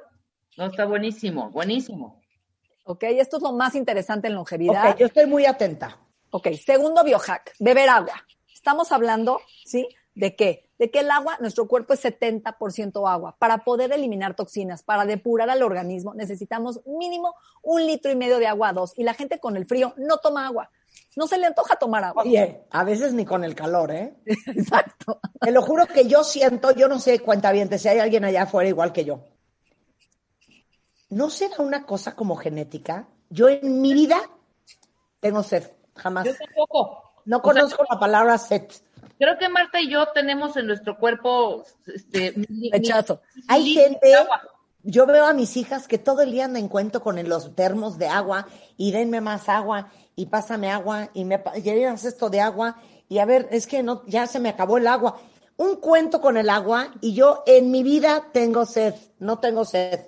No, 0.57 0.67
está 0.67 0.87
buenísimo, 0.87 1.51
buenísimo. 1.51 2.18
Ok, 2.89 3.03
esto 3.03 3.37
es 3.37 3.43
lo 3.43 3.53
más 3.53 3.75
interesante 3.75 4.29
en 4.29 4.35
longevidad. 4.35 4.93
Ok, 4.93 4.97
yo 4.97 5.07
estoy 5.07 5.27
muy 5.27 5.45
atenta. 5.45 5.99
Ok, 6.31 6.49
segundo 6.53 7.05
biohack, 7.05 7.55
beber 7.59 7.91
agua. 7.91 8.15
Estamos 8.51 8.93
hablando, 8.93 9.43
¿sí? 9.67 9.87
¿De 10.15 10.35
qué? 10.35 10.71
De 10.79 10.91
que 10.91 11.01
el 11.01 11.11
agua, 11.11 11.37
nuestro 11.39 11.69
cuerpo 11.69 11.93
es 11.93 12.03
70% 12.03 13.07
agua. 13.07 13.37
Para 13.39 13.59
poder 13.59 13.93
eliminar 13.93 14.35
toxinas, 14.35 14.83
para 14.83 15.05
depurar 15.05 15.51
al 15.51 15.63
organismo, 15.63 16.15
necesitamos 16.15 16.81
mínimo 16.87 17.35
un 17.63 17.85
litro 17.85 18.11
y 18.11 18.17
medio 18.17 18.39
de 18.39 18.47
agua 18.47 18.71
a 18.71 18.73
dos. 18.73 18.95
Y 18.97 19.03
la 19.03 19.13
gente 19.13 19.39
con 19.39 19.59
el 19.59 19.67
frío 19.67 19.93
no 19.99 20.17
toma 20.17 20.47
agua. 20.47 20.71
No 21.15 21.27
se 21.27 21.37
le 21.37 21.45
antoja 21.45 21.77
tomar 21.77 22.05
agua. 22.05 22.23
Oye, 22.23 22.63
a 22.71 22.85
veces 22.85 23.13
ni 23.13 23.27
con 23.27 23.45
el 23.45 23.55
calor, 23.55 23.91
¿eh? 23.91 24.15
Exacto. 24.47 25.21
Te 25.39 25.51
lo 25.51 25.61
juro 25.61 25.87
que 25.87 26.07
yo 26.07 26.25
siento, 26.25 26.71
yo 26.71 26.89
no 26.89 26.99
sé, 26.99 27.21
cuenta 27.21 27.53
bien, 27.53 27.69
si 27.79 27.87
hay 27.87 27.99
alguien 27.99 28.25
allá 28.25 28.45
afuera 28.45 28.67
igual 28.67 28.95
que 28.95 29.05
yo. 29.05 29.25
¿No 31.11 31.31
será 31.31 31.57
una 31.59 31.85
cosa 31.85 32.15
como 32.15 32.37
genética? 32.37 33.09
Yo 33.31 33.49
en 33.49 33.81
mi 33.81 33.95
vida 33.95 34.19
tengo 35.21 35.43
sed, 35.43 35.71
jamás. 35.95 36.27
Yo 36.27 36.35
tampoco. 36.35 37.03
No 37.25 37.43
conozco 37.43 37.83
o 37.83 37.87
sea, 37.87 37.95
la 37.95 38.01
palabra 38.01 38.39
sed. 38.39 38.69
Creo 39.19 39.37
que 39.39 39.49
Marta 39.49 39.81
y 39.81 39.91
yo 39.91 40.07
tenemos 40.15 40.57
en 40.57 40.67
nuestro 40.67 40.97
cuerpo 40.99 41.65
este 41.87 42.35
rechazo. 42.73 43.21
Hay 43.49 43.75
gente, 43.75 44.15
yo 44.83 45.07
veo 45.07 45.27
a 45.27 45.35
mis 45.35 45.57
hijas 45.57 45.89
que 45.89 45.99
todo 45.99 46.23
el 46.23 46.31
día 46.31 46.45
andan 46.45 46.63
en 46.63 46.69
cuento 46.69 47.03
con 47.03 47.23
los 47.29 47.55
termos 47.55 47.99
de 47.99 48.09
agua 48.09 48.47
y 48.77 48.93
denme 48.93 49.21
más 49.21 49.49
agua 49.49 49.91
y 50.15 50.27
pásame 50.27 50.71
agua 50.71 51.11
y 51.15 51.25
me 51.25 51.43
llenas 51.63 52.05
esto 52.05 52.31
de 52.31 52.41
agua 52.41 52.81
y 53.09 53.19
a 53.19 53.25
ver, 53.25 53.49
es 53.51 53.67
que 53.67 53.83
no, 53.83 54.05
ya 54.07 54.27
se 54.27 54.41
me 54.41 54.51
acabó 54.51 54.79
el 54.79 54.87
agua. 54.87 55.21
Un 55.57 55.77
cuento 55.77 56.21
con 56.21 56.37
el 56.37 56.49
agua 56.49 56.95
y 57.01 57.15
yo 57.15 57.43
en 57.47 57.71
mi 57.71 57.83
vida 57.83 58.29
tengo 58.33 58.65
sed, 58.67 58.95
no 59.19 59.39
tengo 59.39 59.65
sed. 59.65 60.01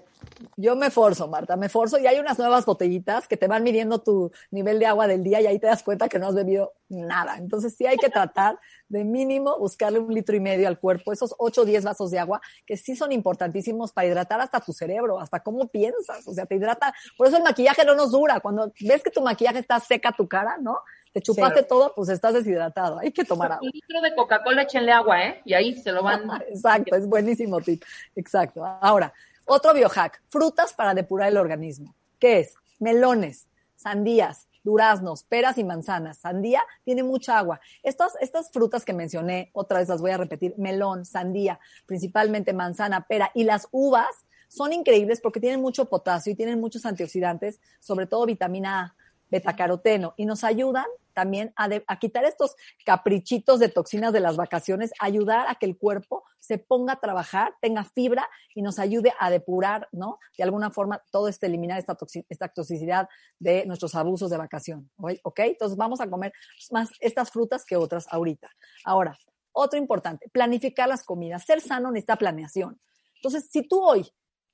Yo 0.56 0.76
me 0.76 0.90
forzo, 0.90 1.28
Marta, 1.28 1.56
me 1.56 1.68
forzo 1.68 1.98
y 1.98 2.06
hay 2.06 2.18
unas 2.18 2.38
nuevas 2.38 2.64
botellitas 2.64 3.28
que 3.28 3.36
te 3.36 3.46
van 3.46 3.62
midiendo 3.62 4.00
tu 4.00 4.32
nivel 4.50 4.78
de 4.78 4.86
agua 4.86 5.06
del 5.06 5.22
día 5.22 5.40
y 5.40 5.46
ahí 5.46 5.58
te 5.58 5.66
das 5.66 5.82
cuenta 5.82 6.08
que 6.08 6.18
no 6.18 6.28
has 6.28 6.34
bebido 6.34 6.72
nada. 6.88 7.36
Entonces 7.36 7.76
sí 7.76 7.86
hay 7.86 7.96
que 7.96 8.08
tratar 8.08 8.58
de 8.88 9.04
mínimo 9.04 9.58
buscarle 9.58 9.98
un 9.98 10.12
litro 10.12 10.34
y 10.34 10.40
medio 10.40 10.66
al 10.68 10.78
cuerpo, 10.78 11.12
esos 11.12 11.34
8 11.38 11.62
o 11.62 11.64
10 11.64 11.84
vasos 11.84 12.10
de 12.10 12.18
agua 12.18 12.40
que 12.66 12.76
sí 12.76 12.96
son 12.96 13.12
importantísimos 13.12 13.92
para 13.92 14.08
hidratar 14.08 14.40
hasta 14.40 14.60
tu 14.60 14.72
cerebro, 14.72 15.20
hasta 15.20 15.40
cómo 15.40 15.68
piensas, 15.68 16.26
o 16.26 16.32
sea, 16.32 16.46
te 16.46 16.56
hidrata. 16.56 16.94
Por 17.16 17.28
eso 17.28 17.36
el 17.36 17.42
maquillaje 17.42 17.84
no 17.84 17.94
nos 17.94 18.10
dura. 18.10 18.40
Cuando 18.40 18.72
ves 18.80 19.02
que 19.02 19.10
tu 19.10 19.22
maquillaje 19.22 19.58
está 19.58 19.78
seca 19.80 20.12
tu 20.12 20.28
cara, 20.28 20.58
¿no? 20.60 20.78
Te 21.12 21.20
chupaste 21.20 21.64
todo, 21.64 21.92
pues 21.94 22.08
estás 22.08 22.34
deshidratado. 22.34 22.98
Hay 23.00 23.10
que 23.10 23.24
tomar 23.24 23.52
agua. 23.52 23.64
Un 23.64 23.70
litro 23.72 24.00
de 24.00 24.14
Coca-Cola, 24.14 24.62
échenle 24.62 24.92
agua, 24.92 25.24
¿eh? 25.24 25.42
Y 25.44 25.54
ahí 25.54 25.74
se 25.74 25.90
lo 25.90 26.04
van. 26.04 26.22
Exacto, 26.48 26.94
es 26.94 27.06
buenísimo 27.08 27.60
tip. 27.60 27.82
Exacto. 28.14 28.64
Ahora, 28.64 29.12
otro 29.52 29.74
biohack, 29.74 30.22
frutas 30.28 30.72
para 30.72 30.94
depurar 30.94 31.28
el 31.28 31.36
organismo. 31.36 31.96
¿Qué 32.20 32.38
es? 32.38 32.54
Melones, 32.78 33.48
sandías, 33.74 34.46
duraznos, 34.62 35.24
peras 35.24 35.58
y 35.58 35.64
manzanas. 35.64 36.18
Sandía 36.18 36.62
tiene 36.84 37.02
mucha 37.02 37.36
agua. 37.36 37.60
Estas, 37.82 38.12
estas 38.20 38.52
frutas 38.52 38.84
que 38.84 38.92
mencioné, 38.92 39.50
otra 39.52 39.80
vez 39.80 39.88
las 39.88 40.00
voy 40.00 40.12
a 40.12 40.18
repetir, 40.18 40.54
melón, 40.56 41.04
sandía, 41.04 41.58
principalmente 41.84 42.52
manzana, 42.52 43.08
pera 43.08 43.32
y 43.34 43.42
las 43.42 43.66
uvas 43.72 44.24
son 44.46 44.72
increíbles 44.72 45.20
porque 45.20 45.40
tienen 45.40 45.60
mucho 45.60 45.86
potasio 45.86 46.32
y 46.32 46.36
tienen 46.36 46.60
muchos 46.60 46.86
antioxidantes, 46.86 47.58
sobre 47.80 48.06
todo 48.06 48.26
vitamina 48.26 48.80
A, 48.80 48.96
betacaroteno, 49.30 50.14
y 50.16 50.26
nos 50.26 50.44
ayudan 50.44 50.86
también 51.12 51.52
a, 51.56 51.98
quitar 51.98 52.24
estos 52.24 52.54
caprichitos 52.84 53.58
de 53.58 53.68
toxinas 53.68 54.12
de 54.12 54.20
las 54.20 54.36
vacaciones, 54.36 54.92
ayudar 55.00 55.46
a 55.48 55.56
que 55.56 55.66
el 55.66 55.76
cuerpo 55.76 56.24
se 56.38 56.58
ponga 56.58 56.94
a 56.94 57.00
trabajar, 57.00 57.54
tenga 57.60 57.84
fibra 57.84 58.28
y 58.54 58.62
nos 58.62 58.78
ayude 58.78 59.12
a 59.18 59.30
depurar, 59.30 59.88
¿no? 59.92 60.18
De 60.38 60.44
alguna 60.44 60.70
forma, 60.70 61.02
todo 61.10 61.28
este 61.28 61.46
eliminar 61.46 61.78
esta, 61.78 61.96
esta 62.28 62.48
toxicidad 62.48 63.08
de 63.38 63.66
nuestros 63.66 63.94
abusos 63.94 64.30
de 64.30 64.38
vacación, 64.38 64.90
¿ok? 64.96 65.40
Entonces 65.40 65.76
vamos 65.76 66.00
a 66.00 66.08
comer 66.08 66.32
más 66.70 66.90
estas 67.00 67.30
frutas 67.30 67.64
que 67.66 67.76
otras 67.76 68.06
ahorita. 68.10 68.48
Ahora, 68.84 69.18
otro 69.52 69.78
importante, 69.78 70.28
planificar 70.30 70.88
las 70.88 71.04
comidas. 71.04 71.44
Ser 71.44 71.60
sano 71.60 71.90
necesita 71.90 72.16
planeación. 72.16 72.80
Entonces, 73.16 73.50
si 73.50 73.66
tú 73.66 73.82
hoy 73.82 74.10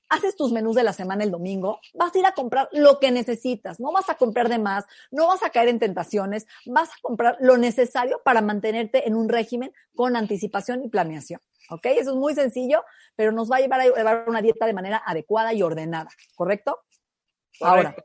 haces 0.09 0.35
tus 0.35 0.51
menús 0.51 0.75
de 0.75 0.83
la 0.83 0.93
semana 0.93 1.23
el 1.23 1.31
domingo, 1.31 1.79
vas 1.93 2.13
a 2.13 2.19
ir 2.19 2.25
a 2.25 2.33
comprar 2.33 2.69
lo 2.71 2.99
que 2.99 3.11
necesitas, 3.11 3.79
no 3.79 3.91
vas 3.91 4.09
a 4.09 4.15
comprar 4.15 4.49
de 4.49 4.59
más, 4.59 4.85
no 5.11 5.27
vas 5.27 5.43
a 5.43 5.49
caer 5.49 5.69
en 5.69 5.79
tentaciones, 5.79 6.45
vas 6.65 6.89
a 6.89 6.95
comprar 7.01 7.37
lo 7.39 7.57
necesario 7.57 8.21
para 8.23 8.41
mantenerte 8.41 9.07
en 9.07 9.15
un 9.15 9.29
régimen 9.29 9.71
con 9.95 10.15
anticipación 10.15 10.83
y 10.83 10.89
planeación. 10.89 11.41
¿Ok? 11.69 11.85
Eso 11.87 12.11
es 12.11 12.15
muy 12.15 12.33
sencillo, 12.33 12.83
pero 13.15 13.31
nos 13.31 13.51
va 13.51 13.57
a 13.57 13.59
llevar 13.59 13.81
a 13.81 13.85
llevar 13.85 14.25
una 14.27 14.41
dieta 14.41 14.65
de 14.65 14.73
manera 14.73 15.03
adecuada 15.05 15.53
y 15.53 15.61
ordenada, 15.61 16.09
¿correcto? 16.35 16.79
Correcto. 17.59 17.65
Ahora, 17.65 17.95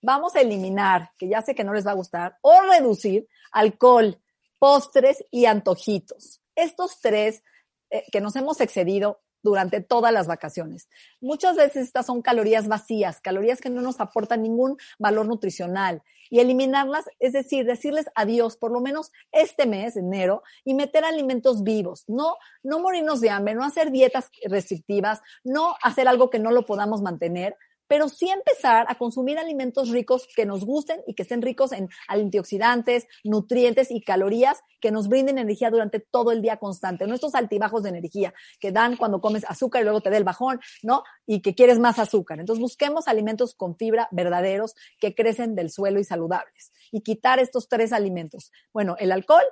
vamos 0.00 0.34
a 0.36 0.40
eliminar, 0.40 1.10
que 1.18 1.28
ya 1.28 1.42
sé 1.42 1.54
que 1.54 1.64
no 1.64 1.74
les 1.74 1.86
va 1.86 1.90
a 1.90 1.94
gustar, 1.94 2.38
o 2.40 2.62
reducir 2.62 3.28
alcohol, 3.52 4.18
postres 4.58 5.24
y 5.30 5.44
antojitos. 5.44 6.40
Estos 6.54 7.00
tres 7.00 7.42
eh, 7.90 8.04
que 8.10 8.20
nos 8.20 8.36
hemos 8.36 8.60
excedido 8.60 9.20
durante 9.42 9.80
todas 9.80 10.12
las 10.12 10.26
vacaciones. 10.26 10.88
Muchas 11.20 11.56
veces 11.56 11.86
estas 11.86 12.06
son 12.06 12.22
calorías 12.22 12.68
vacías, 12.68 13.20
calorías 13.20 13.60
que 13.60 13.70
no 13.70 13.80
nos 13.82 14.00
aportan 14.00 14.42
ningún 14.42 14.76
valor 14.98 15.26
nutricional. 15.26 16.02
Y 16.32 16.38
eliminarlas, 16.38 17.06
es 17.18 17.32
decir, 17.32 17.66
decirles 17.66 18.06
adiós 18.14 18.56
por 18.56 18.70
lo 18.70 18.80
menos 18.80 19.10
este 19.32 19.66
mes, 19.66 19.96
enero, 19.96 20.44
y 20.64 20.74
meter 20.74 21.04
alimentos 21.04 21.64
vivos. 21.64 22.04
No, 22.06 22.36
no 22.62 22.78
morirnos 22.78 23.20
de 23.20 23.30
hambre, 23.30 23.54
no 23.54 23.64
hacer 23.64 23.90
dietas 23.90 24.30
restrictivas, 24.44 25.20
no 25.42 25.74
hacer 25.82 26.06
algo 26.06 26.30
que 26.30 26.38
no 26.38 26.52
lo 26.52 26.66
podamos 26.66 27.02
mantener, 27.02 27.56
pero 27.90 28.08
sí 28.08 28.30
empezar 28.30 28.86
a 28.88 28.94
consumir 28.94 29.36
alimentos 29.36 29.88
ricos 29.88 30.28
que 30.36 30.46
nos 30.46 30.64
gusten 30.64 31.02
y 31.08 31.14
que 31.14 31.22
estén 31.22 31.42
ricos 31.42 31.72
en 31.72 31.88
antioxidantes, 32.06 33.08
nutrientes 33.24 33.90
y 33.90 34.00
calorías 34.00 34.62
que 34.80 34.92
nos 34.92 35.08
brinden 35.08 35.38
energía 35.38 35.72
durante 35.72 35.98
todo 35.98 36.30
el 36.30 36.40
día 36.40 36.58
constante. 36.58 37.08
No 37.08 37.16
estos 37.16 37.34
altibajos 37.34 37.82
de 37.82 37.88
energía 37.88 38.32
que 38.60 38.70
dan 38.70 38.96
cuando 38.96 39.20
comes 39.20 39.44
azúcar 39.44 39.82
y 39.82 39.86
luego 39.86 40.02
te 40.02 40.08
da 40.08 40.18
el 40.18 40.22
bajón, 40.22 40.60
¿no? 40.84 41.02
Y 41.26 41.42
que 41.42 41.56
quieres 41.56 41.80
más 41.80 41.98
azúcar. 41.98 42.38
Entonces 42.38 42.62
busquemos 42.62 43.08
alimentos 43.08 43.56
con 43.56 43.74
fibra 43.76 44.06
verdaderos 44.12 44.76
que 45.00 45.16
crecen 45.16 45.56
del 45.56 45.68
suelo 45.72 45.98
y 45.98 46.04
saludables. 46.04 46.70
Y 46.92 47.00
quitar 47.00 47.40
estos 47.40 47.68
tres 47.68 47.92
alimentos. 47.92 48.52
Bueno, 48.72 48.94
el 49.00 49.10
alcohol, 49.10 49.42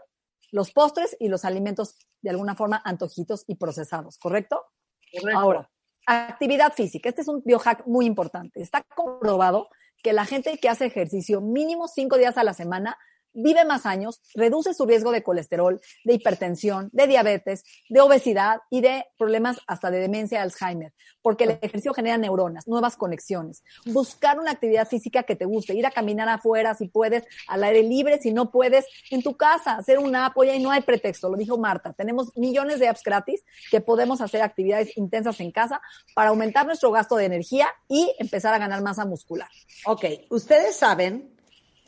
los 0.52 0.70
postres 0.70 1.16
y 1.18 1.26
los 1.26 1.44
alimentos 1.44 1.96
de 2.22 2.30
alguna 2.30 2.54
forma 2.54 2.80
antojitos 2.84 3.42
y 3.48 3.56
procesados, 3.56 4.16
¿correcto? 4.16 4.64
Correcto. 5.10 5.40
Ahora, 5.40 5.70
Actividad 6.10 6.72
física. 6.72 7.08
Este 7.08 7.20
es 7.20 7.28
un 7.28 7.42
biohack 7.44 7.86
muy 7.86 8.06
importante. 8.06 8.62
Está 8.62 8.82
comprobado 8.94 9.68
que 10.02 10.12
la 10.12 10.24
gente 10.24 10.56
que 10.58 10.68
hace 10.68 10.86
ejercicio 10.86 11.40
mínimo 11.40 11.86
cinco 11.86 12.16
días 12.16 12.38
a 12.38 12.44
la 12.44 12.54
semana 12.54 12.96
vive 13.38 13.64
más 13.64 13.86
años, 13.86 14.20
reduce 14.34 14.74
su 14.74 14.86
riesgo 14.86 15.12
de 15.12 15.22
colesterol, 15.22 15.80
de 16.04 16.14
hipertensión, 16.14 16.90
de 16.92 17.06
diabetes, 17.06 17.64
de 17.88 18.00
obesidad 18.00 18.60
y 18.70 18.80
de 18.80 19.06
problemas 19.16 19.58
hasta 19.66 19.90
de 19.90 20.00
demencia, 20.00 20.42
Alzheimer, 20.42 20.92
porque 21.22 21.44
el 21.44 21.50
ejercicio 21.62 21.94
genera 21.94 22.18
neuronas, 22.18 22.66
nuevas 22.66 22.96
conexiones. 22.96 23.62
Buscar 23.86 24.38
una 24.38 24.50
actividad 24.50 24.88
física 24.88 25.22
que 25.22 25.36
te 25.36 25.44
guste, 25.44 25.74
ir 25.74 25.86
a 25.86 25.90
caminar 25.90 26.28
afuera 26.28 26.74
si 26.74 26.88
puedes, 26.88 27.24
al 27.46 27.64
aire 27.64 27.82
libre, 27.82 28.20
si 28.20 28.32
no 28.32 28.50
puedes, 28.50 28.86
en 29.10 29.22
tu 29.22 29.36
casa, 29.36 29.76
hacer 29.76 29.98
una 29.98 30.26
app, 30.26 30.36
y 30.38 30.58
no 30.60 30.70
hay 30.70 30.82
pretexto, 30.82 31.28
lo 31.28 31.36
dijo 31.36 31.58
Marta. 31.58 31.92
Tenemos 31.92 32.36
millones 32.36 32.78
de 32.78 32.88
apps 32.88 33.02
gratis 33.02 33.44
que 33.70 33.80
podemos 33.80 34.20
hacer 34.20 34.42
actividades 34.42 34.96
intensas 34.96 35.40
en 35.40 35.50
casa 35.50 35.80
para 36.14 36.30
aumentar 36.30 36.66
nuestro 36.66 36.90
gasto 36.90 37.16
de 37.16 37.24
energía 37.24 37.68
y 37.88 38.14
empezar 38.18 38.54
a 38.54 38.58
ganar 38.58 38.82
masa 38.82 39.04
muscular. 39.04 39.48
Ok, 39.86 40.04
ustedes 40.30 40.76
saben 40.76 41.34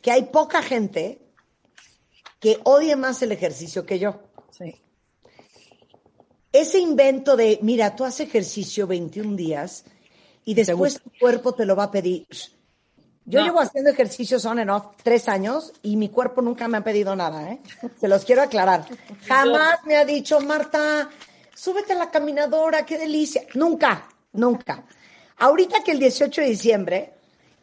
que 0.01 0.11
hay 0.11 0.23
poca 0.23 0.61
gente 0.61 1.30
que 2.41 2.59
odie 2.65 2.97
más 2.97 3.21
el 3.21 3.31
ejercicio 3.31 3.85
que 3.85 3.99
yo. 3.99 4.19
Sí. 4.49 4.75
Ese 6.51 6.79
invento 6.79 7.37
de, 7.37 7.59
mira, 7.61 7.95
tú 7.95 8.03
haces 8.03 8.27
ejercicio 8.27 8.85
21 8.87 9.37
días 9.37 9.85
y 10.43 10.53
después 10.53 10.99
tu 11.01 11.09
cuerpo 11.17 11.53
te 11.53 11.65
lo 11.65 11.77
va 11.77 11.83
a 11.85 11.91
pedir. 11.91 12.27
Yo 13.25 13.39
No. 13.39 13.45
llevo 13.45 13.61
haciendo 13.61 13.91
ejercicios 13.91 14.43
on 14.45 14.59
and 14.59 14.69
off 14.71 14.87
tres 15.03 15.29
años 15.29 15.71
y 15.83 15.95
mi 15.95 16.09
cuerpo 16.09 16.41
nunca 16.41 16.67
me 16.67 16.79
ha 16.79 16.83
pedido 16.83 17.15
nada, 17.15 17.51
¿eh? 17.51 17.61
Se 18.01 18.07
los 18.09 18.25
quiero 18.25 18.41
aclarar. 18.41 18.85
Jamás 19.27 19.85
me 19.85 19.95
ha 19.95 20.03
dicho, 20.03 20.41
Marta, 20.41 21.09
súbete 21.55 21.93
a 21.93 21.97
la 21.97 22.09
caminadora, 22.11 22.85
qué 22.85 22.97
delicia. 22.97 23.43
Nunca, 23.53 24.09
nunca. 24.33 24.83
Ahorita 25.37 25.83
que 25.83 25.91
el 25.91 25.99
18 25.99 26.41
de 26.41 26.47
diciembre 26.47 27.13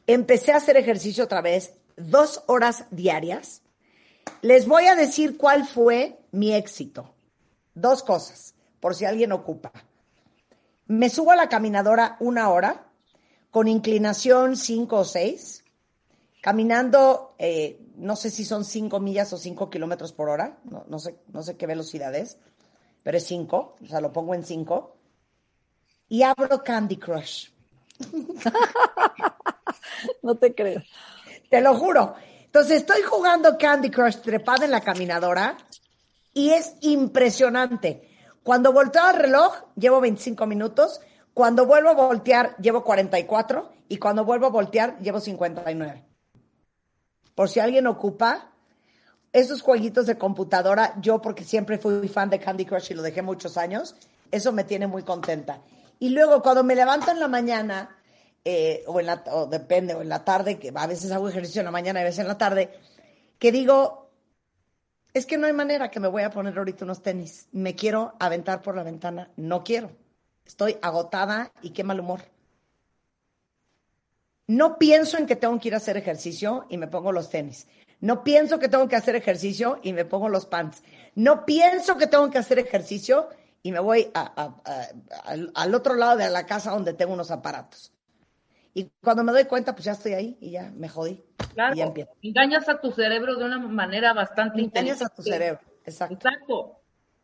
empecé 0.06 0.52
a 0.52 0.56
hacer 0.58 0.76
ejercicio 0.76 1.24
otra 1.24 1.42
vez, 1.42 1.72
dos 1.96 2.42
horas 2.46 2.84
diarias, 2.90 3.60
les 4.42 4.66
voy 4.66 4.86
a 4.86 4.94
decir 4.94 5.36
cuál 5.36 5.66
fue 5.66 6.18
mi 6.32 6.54
éxito. 6.54 7.14
Dos 7.74 8.02
cosas, 8.02 8.54
por 8.80 8.94
si 8.94 9.04
alguien 9.04 9.32
ocupa. 9.32 9.72
Me 10.86 11.10
subo 11.10 11.32
a 11.32 11.36
la 11.36 11.48
caminadora 11.48 12.16
una 12.20 12.48
hora, 12.48 12.86
con 13.50 13.68
inclinación 13.68 14.56
5 14.56 14.96
o 14.96 15.04
6, 15.04 15.64
caminando, 16.40 17.34
eh, 17.38 17.80
no 17.96 18.16
sé 18.16 18.30
si 18.30 18.44
son 18.44 18.64
5 18.64 19.00
millas 19.00 19.32
o 19.32 19.38
5 19.38 19.70
kilómetros 19.70 20.12
por 20.12 20.28
hora, 20.28 20.58
no, 20.64 20.84
no 20.88 20.98
sé, 20.98 21.18
no 21.32 21.42
sé 21.42 21.56
qué 21.56 21.66
velocidad 21.66 22.14
es, 22.14 22.38
pero 23.02 23.18
es 23.18 23.24
5, 23.24 23.76
o 23.82 23.86
sea, 23.86 24.00
lo 24.00 24.12
pongo 24.12 24.34
en 24.34 24.44
5, 24.44 24.96
y 26.08 26.22
abro 26.22 26.62
Candy 26.62 26.96
Crush. 26.96 27.48
No 30.22 30.36
te 30.36 30.54
creo. 30.54 30.82
Te 31.50 31.60
lo 31.60 31.74
juro. 31.74 32.14
Entonces 32.48 32.78
estoy 32.78 33.02
jugando 33.02 33.58
Candy 33.58 33.90
Crush 33.90 34.22
trepada 34.22 34.64
en 34.64 34.70
la 34.70 34.80
caminadora 34.80 35.58
y 36.32 36.48
es 36.48 36.76
impresionante. 36.80 38.08
Cuando 38.42 38.72
volteo 38.72 39.02
al 39.02 39.16
reloj, 39.16 39.54
llevo 39.76 40.00
25 40.00 40.46
minutos. 40.46 40.98
Cuando 41.34 41.66
vuelvo 41.66 41.90
a 41.90 41.92
voltear, 41.92 42.56
llevo 42.56 42.82
44. 42.82 43.70
Y 43.90 43.98
cuando 43.98 44.24
vuelvo 44.24 44.46
a 44.46 44.48
voltear, 44.48 44.98
llevo 44.98 45.20
59. 45.20 46.06
Por 47.34 47.50
si 47.50 47.60
alguien 47.60 47.86
ocupa, 47.86 48.50
esos 49.30 49.60
jueguitos 49.60 50.06
de 50.06 50.16
computadora, 50.16 50.94
yo 51.02 51.20
porque 51.20 51.44
siempre 51.44 51.76
fui 51.76 52.08
fan 52.08 52.30
de 52.30 52.40
Candy 52.40 52.64
Crush 52.64 52.92
y 52.92 52.94
lo 52.94 53.02
dejé 53.02 53.20
muchos 53.20 53.58
años, 53.58 53.94
eso 54.30 54.52
me 54.52 54.64
tiene 54.64 54.86
muy 54.86 55.02
contenta. 55.02 55.60
Y 55.98 56.08
luego 56.08 56.40
cuando 56.40 56.64
me 56.64 56.74
levanto 56.74 57.10
en 57.10 57.20
la 57.20 57.28
mañana, 57.28 57.97
eh, 58.50 58.82
o 58.86 58.98
en 58.98 59.04
la, 59.04 59.22
o 59.30 59.46
depende, 59.46 59.94
o 59.94 60.00
en 60.00 60.08
la 60.08 60.24
tarde, 60.24 60.58
que 60.58 60.72
a 60.74 60.86
veces 60.86 61.12
hago 61.12 61.28
ejercicio 61.28 61.60
en 61.60 61.66
la 61.66 61.70
mañana 61.70 62.00
y 62.00 62.02
a 62.02 62.06
veces 62.06 62.20
en 62.20 62.28
la 62.28 62.38
tarde, 62.38 62.70
que 63.38 63.52
digo, 63.52 64.10
es 65.12 65.26
que 65.26 65.36
no 65.36 65.46
hay 65.46 65.52
manera 65.52 65.90
que 65.90 66.00
me 66.00 66.08
voy 66.08 66.22
a 66.22 66.30
poner 66.30 66.56
ahorita 66.56 66.86
unos 66.86 67.02
tenis. 67.02 67.48
Me 67.52 67.74
quiero 67.74 68.14
aventar 68.18 68.62
por 68.62 68.74
la 68.74 68.84
ventana. 68.84 69.30
No 69.36 69.62
quiero. 69.64 69.90
Estoy 70.46 70.78
agotada 70.80 71.52
y 71.60 71.74
qué 71.74 71.84
mal 71.84 72.00
humor. 72.00 72.22
No 74.46 74.78
pienso 74.78 75.18
en 75.18 75.26
que 75.26 75.36
tengo 75.36 75.60
que 75.60 75.68
ir 75.68 75.74
a 75.74 75.76
hacer 75.76 75.98
ejercicio 75.98 76.64
y 76.70 76.78
me 76.78 76.86
pongo 76.86 77.12
los 77.12 77.28
tenis. 77.28 77.66
No 78.00 78.24
pienso 78.24 78.58
que 78.58 78.70
tengo 78.70 78.88
que 78.88 78.96
hacer 78.96 79.14
ejercicio 79.14 79.78
y 79.82 79.92
me 79.92 80.06
pongo 80.06 80.30
los 80.30 80.46
pants. 80.46 80.82
No 81.14 81.44
pienso 81.44 81.98
que 81.98 82.06
tengo 82.06 82.30
que 82.30 82.38
hacer 82.38 82.58
ejercicio 82.58 83.28
y 83.62 83.72
me 83.72 83.80
voy 83.80 84.10
al 84.14 85.74
otro 85.74 85.96
lado 85.96 86.16
de 86.16 86.30
la 86.30 86.46
casa 86.46 86.70
donde 86.70 86.94
tengo 86.94 87.12
unos 87.12 87.30
aparatos. 87.30 87.92
Y 88.78 88.90
cuando 89.02 89.24
me 89.24 89.32
doy 89.32 89.44
cuenta, 89.46 89.72
pues 89.74 89.84
ya 89.86 89.92
estoy 89.92 90.12
ahí 90.12 90.38
y 90.40 90.52
ya 90.52 90.70
me 90.76 90.88
jodí. 90.88 91.20
Claro, 91.54 91.74
Y 91.74 91.78
ya 91.78 91.84
empiezo. 91.86 92.12
engañas 92.22 92.68
a 92.68 92.80
tu 92.80 92.92
cerebro 92.92 93.34
de 93.36 93.44
una 93.44 93.58
manera 93.58 94.12
bastante 94.12 94.60
Engañas 94.60 95.02
a 95.02 95.08
tu 95.08 95.22
inteligente. 95.22 95.32
cerebro. 95.32 95.60
Exacto. 95.84 96.14
Exacto. 96.14 96.74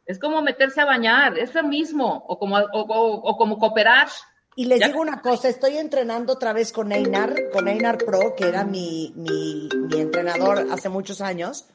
Es 0.06 0.18
como 0.18 0.42
meterse 0.42 0.80
a 0.80 0.84
bañar, 0.84 1.38
es 1.38 1.54
lo 1.54 1.62
mismo, 1.62 2.24
o 2.28 2.38
como, 2.38 2.56
o, 2.56 2.80
o- 2.80 3.30
o 3.30 3.36
como 3.36 3.58
cooperar. 3.58 4.08
Y 4.56 4.64
les 4.66 4.80
Ya- 4.80 4.86
digo 4.88 5.00
una 5.00 5.20
cosa, 5.22 5.48
estoy 5.48 5.78
entrenando 5.78 6.32
otra 6.32 6.52
vez 6.52 6.72
con 6.72 6.90
Einar, 6.92 7.34
con 7.52 7.68
Einar 7.68 7.98
Pro, 7.98 8.34
que 8.36 8.48
era 8.48 8.64
mi, 8.64 9.12
mi, 9.16 9.68
mi 9.88 10.00
entrenador 10.00 10.66
hace 10.72 10.88
muchos 10.88 11.20
años, 11.20 11.66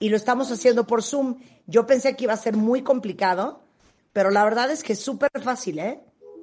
y 0.00 0.08
lo 0.08 0.16
estamos 0.16 0.50
haciendo 0.50 0.86
por 0.86 1.02
Zoom. 1.04 1.40
Yo 1.66 1.86
pensé 1.86 2.16
que 2.16 2.24
iba 2.24 2.32
a 2.32 2.36
ser 2.36 2.56
muy 2.56 2.82
complicado, 2.82 3.60
pero 4.12 4.30
la 4.30 4.42
verdad 4.44 4.70
es 4.72 4.82
que 4.82 4.94
es 4.94 5.00
súper 5.00 5.30
fácil, 5.40 5.78
¿eh? 5.78 6.00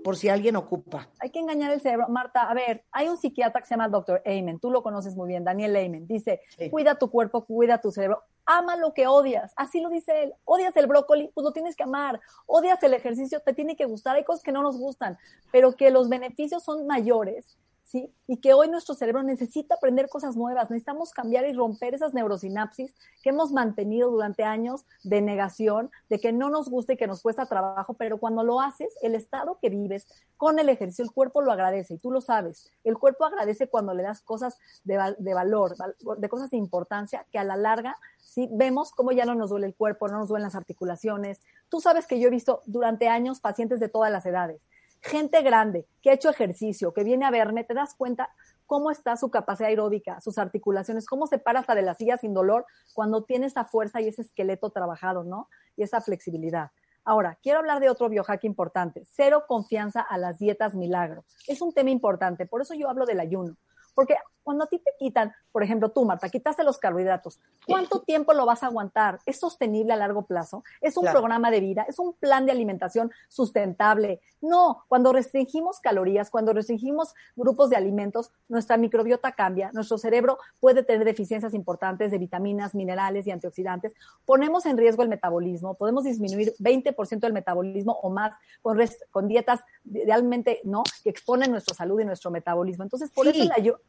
Por 0.08 0.16
si 0.16 0.30
alguien 0.30 0.56
ocupa. 0.56 1.10
Hay 1.20 1.32
que 1.32 1.40
engañar 1.40 1.70
el 1.70 1.82
cerebro. 1.82 2.08
Marta, 2.08 2.44
a 2.50 2.54
ver, 2.54 2.86
hay 2.94 3.10
un 3.10 3.18
psiquiatra 3.18 3.60
que 3.60 3.68
se 3.68 3.74
llama 3.74 3.90
Dr. 3.90 4.22
Amen, 4.26 4.58
tú 4.58 4.72
lo 4.72 4.82
conoces 4.82 5.18
muy 5.18 5.28
bien, 5.28 5.44
Daniel 5.44 5.76
Amen. 5.76 6.08
Dice, 6.08 6.40
Sí. 6.58 6.70
cuida 6.70 6.96
tu 6.96 7.12
cuerpo, 7.12 7.44
cuida 7.44 7.82
tu 7.82 7.92
cerebro, 7.92 8.24
ama 8.46 8.78
lo 8.78 8.94
que 8.94 9.06
odias. 9.06 9.52
Así 9.58 9.82
lo 9.82 9.90
dice 9.90 10.24
él. 10.24 10.34
Odias 10.46 10.78
el 10.78 10.88
brócoli, 10.88 11.30
pues 11.34 11.44
lo 11.44 11.52
tienes 11.52 11.76
que 11.76 11.84
amar. 11.84 12.22
Odias 12.46 12.82
el 12.84 12.94
ejercicio, 12.94 13.42
te 13.42 13.52
tiene 13.52 13.76
que 13.76 13.84
gustar. 13.84 14.16
Hay 14.16 14.24
cosas 14.24 14.44
que 14.44 14.54
no 14.54 14.64
nos 14.64 14.78
gustan, 14.78 15.18
pero 15.52 15.74
que 15.74 15.92
los 15.92 16.08
beneficios 16.08 16.64
son 16.64 16.88
mayores. 16.88 17.58
¿Sí? 17.90 18.14
Y 18.28 18.42
que 18.42 18.54
hoy 18.54 18.68
nuestro 18.68 18.96
cerebro 18.96 19.24
necesita 19.24 19.76
aprender 19.76 20.10
cosas 20.10 20.36
nuevas, 20.36 20.70
necesitamos 20.70 21.14
cambiar 21.14 21.48
y 21.48 21.54
romper 21.54 21.94
esas 21.94 22.14
neurosinapsis 22.14 22.94
que 23.24 23.30
hemos 23.30 23.54
mantenido 23.54 24.12
durante 24.12 24.44
años 24.44 24.86
de 25.06 25.22
negación, 25.22 25.90
de 26.10 26.20
que 26.20 26.34
no 26.34 26.50
nos 26.50 26.68
gusta 26.70 26.92
y 26.92 26.98
que 26.98 27.08
nos 27.08 27.22
cuesta 27.22 27.46
trabajo, 27.46 27.94
pero 27.94 28.18
cuando 28.18 28.44
lo 28.44 28.60
haces, 28.60 28.94
el 29.02 29.16
estado 29.16 29.58
que 29.62 29.70
vives 29.70 30.06
con 30.36 30.60
el 30.60 30.68
ejercicio, 30.68 31.06
el 31.06 31.14
cuerpo 31.14 31.42
lo 31.42 31.54
agradece 31.54 31.94
y 31.94 31.98
tú 31.98 32.12
lo 32.12 32.20
sabes. 32.20 32.70
El 32.84 32.98
cuerpo 32.98 33.24
agradece 33.24 33.70
cuando 33.70 33.94
le 33.94 34.04
das 34.04 34.20
cosas 34.22 34.58
de, 34.84 35.16
de 35.18 35.34
valor, 35.34 35.78
val- 35.78 35.96
de 36.18 36.28
cosas 36.28 36.50
de 36.50 36.58
importancia, 36.58 37.26
que 37.32 37.40
a 37.40 37.46
la 37.46 37.56
larga 37.56 37.96
sí 38.22 38.50
vemos 38.52 38.92
cómo 38.92 39.14
ya 39.14 39.24
no 39.24 39.34
nos 39.34 39.50
duele 39.50 39.68
el 39.68 39.76
cuerpo, 39.76 40.10
no 40.10 40.20
nos 40.20 40.28
duelen 40.28 40.44
las 40.44 40.56
articulaciones. 40.56 41.40
Tú 41.70 41.80
sabes 41.80 42.06
que 42.06 42.20
yo 42.20 42.28
he 42.28 42.32
visto 42.32 42.64
durante 42.66 43.08
años 43.08 43.40
pacientes 43.40 43.80
de 43.80 43.88
todas 43.88 44.12
las 44.12 44.26
edades, 44.26 44.60
gente 45.08 45.42
grande 45.42 45.88
que 46.02 46.12
ha 46.12 46.14
hecho 46.14 46.30
ejercicio, 46.30 46.94
que 46.94 47.04
viene 47.04 47.26
a 47.26 47.32
verme, 47.32 47.64
te 47.64 47.74
das 47.74 47.96
cuenta 47.96 48.30
cómo 48.66 48.92
está 48.92 49.16
su 49.18 49.32
capacidad 49.32 49.70
aeróbica, 49.70 50.22
sus 50.22 50.38
articulaciones, 50.38 51.08
cómo 51.08 51.26
se 51.26 51.40
para 51.40 51.62
hasta 51.62 51.74
de 51.74 51.82
la 51.82 51.96
silla 51.96 52.18
sin 52.18 52.34
dolor 52.34 52.66
cuando 52.94 53.24
tiene 53.24 53.48
esa 53.48 53.66
fuerza 53.66 54.02
y 54.02 54.08
ese 54.10 54.22
esqueleto 54.22 54.70
trabajado, 54.70 55.24
¿no? 55.24 55.50
Y 55.76 55.84
esa 55.84 56.02
flexibilidad. 56.02 56.72
Ahora, 57.04 57.40
quiero 57.42 57.60
hablar 57.60 57.80
de 57.80 57.90
otro 57.90 58.10
biohack 58.10 58.44
importante, 58.44 59.04
cero 59.10 59.46
confianza 59.48 60.02
a 60.02 60.18
las 60.18 60.40
dietas 60.40 60.76
milagro. 60.76 61.24
Es 61.48 61.62
un 61.62 61.74
tema 61.74 61.90
importante, 61.90 62.46
por 62.46 62.62
eso 62.62 62.74
yo 62.74 62.90
hablo 62.90 63.06
del 63.06 63.22
ayuno. 63.22 63.56
Porque 63.96 64.16
cuando 64.48 64.64
a 64.64 64.68
ti 64.68 64.80
te 64.80 64.92
quitan, 64.98 65.34
por 65.52 65.62
ejemplo, 65.62 65.90
tú, 65.92 66.06
Marta, 66.06 66.30
quitaste 66.30 66.64
los 66.64 66.78
carbohidratos, 66.78 67.38
¿cuánto 67.68 68.00
tiempo 68.04 68.32
lo 68.32 68.46
vas 68.46 68.64
a 68.64 68.68
aguantar? 68.68 69.20
¿Es 69.26 69.42
sostenible 69.42 69.92
a 69.92 69.98
largo 69.98 70.22
plazo? 70.22 70.64
¿Es 70.80 70.96
un 70.96 71.02
Claro. 71.04 71.20
programa 71.20 71.52
de 71.52 71.60
vida? 71.60 71.86
¿Es 71.90 72.00
un 72.00 72.14
plan 72.14 72.46
de 72.46 72.54
alimentación 72.54 73.12
sustentable? 73.28 74.22
No, 74.40 74.84
cuando 74.88 75.12
restringimos 75.12 75.80
calorías, 75.82 76.30
cuando 76.30 76.54
restringimos 76.54 77.14
grupos 77.36 77.70
de 77.70 77.76
alimentos, 77.76 78.32
nuestra 78.48 78.78
microbiota 78.78 79.34
cambia, 79.34 79.70
nuestro 79.74 79.98
cerebro 79.98 80.38
puede 80.62 80.84
tener 80.84 81.04
deficiencias 81.06 81.54
importantes 81.54 82.10
de 82.12 82.18
vitaminas, 82.20 82.74
minerales 82.74 83.28
y 83.28 83.32
antioxidantes, 83.32 83.94
ponemos 84.26 84.66
en 84.66 84.78
riesgo 84.78 85.04
el 85.04 85.10
metabolismo, 85.10 85.74
podemos 85.74 86.06
disminuir 86.06 86.54
20% 86.60 87.20
del 87.28 87.34
metabolismo 87.34 88.00
o 88.02 88.10
más 88.10 88.34
con, 88.62 88.80
con 89.12 89.28
dietas 89.28 89.60
realmente, 89.84 90.62
¿no? 90.64 90.84
Que 91.04 91.10
exponen 91.10 91.52
nuestra 91.52 91.76
salud 91.76 92.00
y 92.00 92.06
nuestro 92.06 92.32
metabolismo. 92.32 92.84
Entonces, 92.84 93.10
por 93.12 93.26
Sí. 93.26 93.32
eso 93.42 93.44
el 93.44 93.52
ayu- 93.52 93.80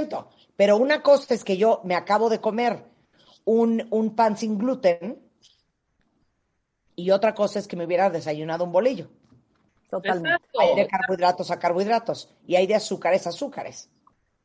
100%. 0.00 0.26
Pero 0.56 0.76
una 0.76 1.02
cosa 1.02 1.34
es 1.34 1.44
que 1.44 1.56
yo 1.56 1.80
me 1.84 1.94
acabo 1.94 2.28
de 2.28 2.40
comer 2.40 2.84
un, 3.44 3.86
un 3.90 4.14
pan 4.14 4.36
sin 4.36 4.58
gluten 4.58 5.20
y 6.94 7.10
otra 7.10 7.34
cosa 7.34 7.58
es 7.58 7.66
que 7.66 7.76
me 7.76 7.86
hubiera 7.86 8.10
desayunado 8.10 8.64
un 8.64 8.72
bolillo. 8.72 9.08
totalmente. 9.88 10.30
Exacto. 10.30 10.60
Hay 10.60 10.76
de 10.76 10.86
carbohidratos 10.86 11.50
a 11.50 11.58
carbohidratos 11.58 12.28
y 12.46 12.56
hay 12.56 12.66
de 12.66 12.74
azúcares 12.74 13.26
a 13.26 13.30
azúcares. 13.30 13.88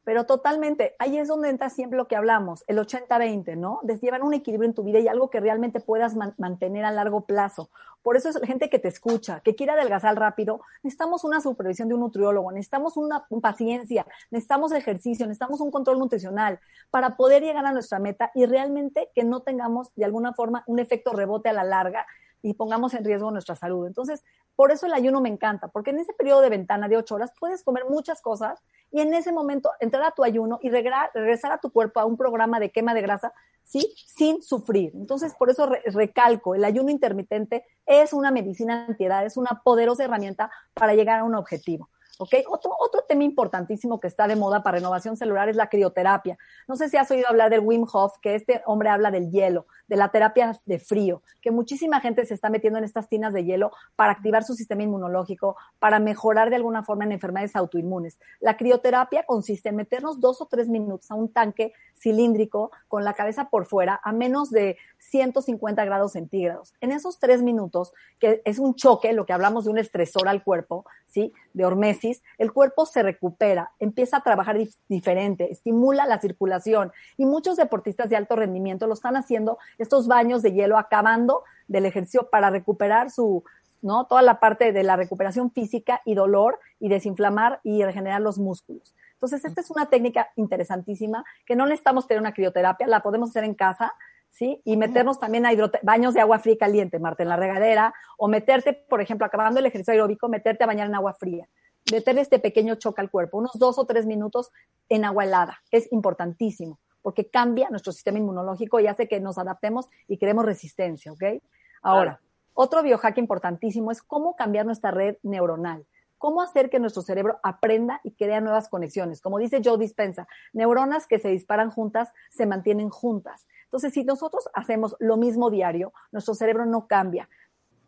Pero 0.07 0.25
totalmente, 0.25 0.95
ahí 0.99 1.17
es 1.17 1.27
donde 1.27 1.49
entra 1.49 1.69
siempre 1.69 1.97
lo 1.97 2.07
que 2.07 2.15
hablamos, 2.15 2.63
el 2.67 2.77
80-20, 2.77 3.57
¿no? 3.57 3.81
De 3.83 3.97
llevar 3.97 4.23
un 4.23 4.33
equilibrio 4.33 4.65
en 4.65 4.73
tu 4.73 4.85
vida 4.85 4.99
y 4.99 5.09
algo 5.09 5.29
que 5.29 5.41
realmente 5.41 5.81
puedas 5.81 6.15
mantener 6.15 6.85
a 6.85 6.91
largo 6.91 7.25
plazo. 7.25 7.69
Por 8.03 8.15
eso 8.15 8.29
es 8.29 8.39
la 8.39 8.47
gente 8.47 8.69
que 8.69 8.79
te 8.79 8.87
escucha, 8.87 9.41
que 9.41 9.53
quiere 9.53 9.73
adelgazar 9.73 10.17
rápido, 10.17 10.61
necesitamos 10.81 11.25
una 11.25 11.41
supervisión 11.41 11.89
de 11.89 11.95
un 11.95 11.99
nutriólogo, 11.99 12.53
necesitamos 12.53 12.95
una, 12.95 13.25
paciencia, 13.41 14.07
necesitamos 14.31 14.71
ejercicio, 14.71 15.25
necesitamos 15.25 15.59
un 15.59 15.71
control 15.71 15.99
nutricional 15.99 16.61
para 16.89 17.17
poder 17.17 17.43
llegar 17.43 17.65
a 17.65 17.73
nuestra 17.73 17.99
meta 17.99 18.31
y 18.33 18.45
realmente 18.45 19.09
que 19.13 19.25
no 19.25 19.41
tengamos 19.41 19.93
de 19.95 20.05
alguna 20.05 20.31
forma 20.31 20.63
un 20.67 20.79
efecto 20.79 21.11
rebote 21.11 21.49
a 21.49 21.53
la 21.53 21.65
larga 21.65 22.07
y 22.41 22.53
pongamos 22.53 22.93
en 22.93 23.03
riesgo 23.03 23.31
nuestra 23.31 23.55
salud. 23.55 23.87
Entonces, 23.87 24.23
por 24.55 24.71
eso 24.71 24.85
el 24.85 24.93
ayuno 24.93 25.21
me 25.21 25.29
encanta, 25.29 25.67
porque 25.67 25.91
en 25.91 25.99
ese 25.99 26.13
periodo 26.13 26.41
de 26.41 26.49
ventana 26.49 26.87
de 26.87 26.97
ocho 26.97 27.15
horas 27.15 27.31
puedes 27.39 27.63
comer 27.63 27.85
muchas 27.89 28.21
cosas 28.21 28.63
y 28.91 29.01
en 29.01 29.13
ese 29.13 29.31
momento 29.31 29.71
entrar 29.79 30.03
a 30.03 30.11
tu 30.11 30.23
ayuno 30.23 30.59
y 30.61 30.69
regresar 30.69 31.51
a 31.51 31.59
tu 31.59 31.71
cuerpo 31.71 31.99
a 31.99 32.05
un 32.05 32.17
programa 32.17 32.59
de 32.59 32.71
quema 32.71 32.93
de 32.93 33.01
grasa, 33.01 33.33
¿sí? 33.63 33.93
Sin 34.07 34.41
sufrir. 34.41 34.91
Entonces, 34.95 35.33
por 35.35 35.49
eso 35.49 35.69
recalco, 35.85 36.55
el 36.55 36.63
ayuno 36.63 36.89
intermitente 36.89 37.65
es 37.85 38.13
una 38.13 38.31
medicina 38.31 38.85
antiedad, 38.87 39.25
es 39.25 39.37
una 39.37 39.61
poderosa 39.63 40.03
herramienta 40.05 40.49
para 40.73 40.93
llegar 40.93 41.19
a 41.19 41.23
un 41.23 41.35
objetivo. 41.35 41.89
¿ok? 42.17 42.33
Otro, 42.49 42.71
otro 42.79 43.03
tema 43.07 43.23
importantísimo 43.23 43.99
que 43.99 44.07
está 44.07 44.27
de 44.27 44.35
moda 44.35 44.63
para 44.63 44.77
renovación 44.77 45.17
celular 45.17 45.49
es 45.49 45.55
la 45.55 45.69
crioterapia. 45.69 46.37
No 46.67 46.75
sé 46.75 46.89
si 46.89 46.97
has 46.97 47.09
oído 47.11 47.27
hablar 47.27 47.49
del 47.49 47.61
Wim 47.61 47.85
Hof, 47.91 48.17
que 48.21 48.35
este 48.35 48.61
hombre 48.65 48.89
habla 48.89 49.11
del 49.11 49.31
hielo, 49.31 49.67
de 49.87 49.95
la 49.95 50.09
terapia 50.09 50.59
de 50.65 50.79
frío, 50.79 51.21
que 51.41 51.51
muchísima 51.51 51.99
gente 51.99 52.25
se 52.25 52.33
está 52.33 52.49
metiendo 52.49 52.79
en 52.79 52.85
estas 52.85 53.09
tinas 53.09 53.33
de 53.33 53.43
hielo 53.43 53.71
para 53.95 54.11
activar 54.11 54.43
su 54.43 54.53
sistema 54.53 54.83
inmunológico, 54.83 55.55
para 55.79 55.99
mejorar 55.99 56.49
de 56.49 56.57
alguna 56.57 56.83
forma 56.83 57.05
en 57.05 57.11
enfermedades 57.11 57.55
autoinmunes. 57.55 58.19
La 58.39 58.57
crioterapia 58.57 59.23
consiste 59.23 59.69
en 59.69 59.75
meternos 59.75 60.19
dos 60.19 60.41
o 60.41 60.45
tres 60.45 60.67
minutos 60.67 61.09
a 61.11 61.15
un 61.15 61.31
tanque 61.31 61.73
cilíndrico 61.99 62.71
con 62.87 63.03
la 63.03 63.13
cabeza 63.13 63.49
por 63.49 63.65
fuera 63.65 63.99
a 64.03 64.11
menos 64.11 64.51
de 64.51 64.77
150 64.99 65.83
grados 65.85 66.13
centígrados. 66.13 66.73
En 66.81 66.91
esos 66.91 67.19
tres 67.19 67.41
minutos, 67.41 67.93
que 68.19 68.41
es 68.45 68.59
un 68.59 68.75
choque, 68.75 69.13
lo 69.13 69.25
que 69.25 69.33
hablamos 69.33 69.65
de 69.65 69.71
un 69.71 69.77
estresor 69.77 70.27
al 70.27 70.43
cuerpo, 70.43 70.85
¿sí? 71.07 71.33
De 71.53 71.65
hormesis, 71.65 72.21
el 72.37 72.51
cuerpo 72.51 72.85
se 72.85 73.03
recupera, 73.03 73.71
empieza 73.79 74.17
a 74.17 74.23
trabajar 74.23 74.57
diferente, 74.87 75.51
estimula 75.51 76.05
la 76.05 76.19
circulación 76.19 76.91
y 77.15 77.25
muchos 77.25 77.57
deportistas 77.57 78.09
de 78.09 78.15
alto 78.15 78.35
rendimiento 78.35 78.87
lo 78.87 78.93
están 78.93 79.15
haciendo 79.15 79.57
estos 79.77 80.07
baños 80.07 80.41
de 80.41 80.53
hielo 80.53 80.77
acabando 80.77 81.43
del 81.67 81.85
ejercicio 81.85 82.29
para 82.29 82.49
recuperar 82.49 83.11
su, 83.11 83.43
¿no? 83.81 84.05
Toda 84.05 84.21
la 84.21 84.39
parte 84.39 84.71
de 84.71 84.83
la 84.83 84.95
recuperación 84.95 85.51
física 85.51 86.01
y 86.05 86.15
dolor 86.15 86.59
y 86.79 86.89
desinflamar 86.89 87.59
y 87.63 87.83
regenerar 87.83 88.21
los 88.21 88.39
músculos. 88.39 88.95
Entonces, 89.13 89.45
esta 89.45 89.61
es 89.61 89.71
una 89.71 89.87
técnica 89.87 90.29
interesantísima 90.35 91.23
que 91.45 91.55
no 91.55 91.65
necesitamos 91.65 92.07
tener 92.07 92.21
una 92.21 92.33
crioterapia, 92.33 92.87
la 92.87 93.01
podemos 93.01 93.29
hacer 93.29 93.43
en 93.43 93.55
casa, 93.55 93.93
¿sí? 94.29 94.61
Y 94.63 94.77
meternos 94.77 95.19
también 95.19 95.45
a 95.45 95.51
baños 95.81 96.13
de 96.13 96.21
agua 96.21 96.39
fría 96.39 96.53
y 96.53 96.57
caliente, 96.57 96.99
Marta, 96.99 97.23
en 97.23 97.29
la 97.29 97.35
regadera, 97.35 97.93
o 98.17 98.27
meterte, 98.27 98.73
por 98.73 99.01
ejemplo, 99.01 99.25
acabando 99.25 99.59
el 99.59 99.65
ejercicio 99.65 99.93
aeróbico, 99.93 100.29
meterte 100.29 100.63
a 100.63 100.67
bañar 100.67 100.87
en 100.87 100.95
agua 100.95 101.13
fría. 101.13 101.49
Meter 101.91 102.17
este 102.19 102.37
pequeño 102.37 102.75
choque 102.75 103.01
al 103.01 103.09
cuerpo, 103.09 103.37
unos 103.37 103.57
dos 103.57 103.79
o 103.79 103.85
tres 103.85 104.05
minutos 104.05 104.51
en 104.89 105.05
agua 105.05 105.23
helada. 105.23 105.61
Es 105.71 105.91
importantísimo 105.91 106.79
porque 107.07 107.29
cambia 107.29 107.69
nuestro 107.69 107.93
sistema 107.93 108.17
inmunológico 108.17 108.81
y 108.81 108.87
hace 108.87 109.07
que 109.07 109.21
nos 109.21 109.37
adaptemos 109.37 109.87
y 110.09 110.17
creemos 110.17 110.43
resistencia, 110.43 111.13
¿ok? 111.13 111.41
Ahora, 111.81 112.19
otro 112.53 112.83
biohack 112.83 113.17
importantísimo 113.17 113.91
es 113.91 114.01
cómo 114.03 114.35
cambiar 114.35 114.65
nuestra 114.65 114.91
red 114.91 115.15
neuronal. 115.23 115.85
Cómo 116.17 116.41
hacer 116.41 116.69
que 116.69 116.81
nuestro 116.81 117.01
cerebro 117.01 117.39
aprenda 117.43 118.01
y 118.03 118.11
crea 118.11 118.41
nuevas 118.41 118.67
conexiones. 118.67 119.21
Como 119.21 119.39
dice 119.39 119.61
Joe 119.63 119.77
Dispensa, 119.77 120.27
neuronas 120.51 121.07
que 121.07 121.17
se 121.17 121.29
disparan 121.29 121.71
juntas 121.71 122.11
se 122.29 122.45
mantienen 122.45 122.89
juntas. 122.89 123.47
Entonces, 123.63 123.93
si 123.93 124.03
nosotros 124.03 124.49
hacemos 124.53 124.97
lo 124.99 125.15
mismo 125.15 125.49
diario, 125.49 125.93
nuestro 126.11 126.33
cerebro 126.33 126.65
no 126.65 126.87
cambia. 126.87 127.29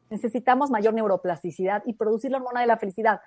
Necesitamos 0.10 0.72
mayor 0.72 0.94
neuroplasticidad 0.94 1.84
y 1.86 1.96
producir 1.96 2.32
la 2.32 2.38
hormona 2.38 2.62
de 2.62 2.68
la 2.68 2.78
felicidad 2.78 3.20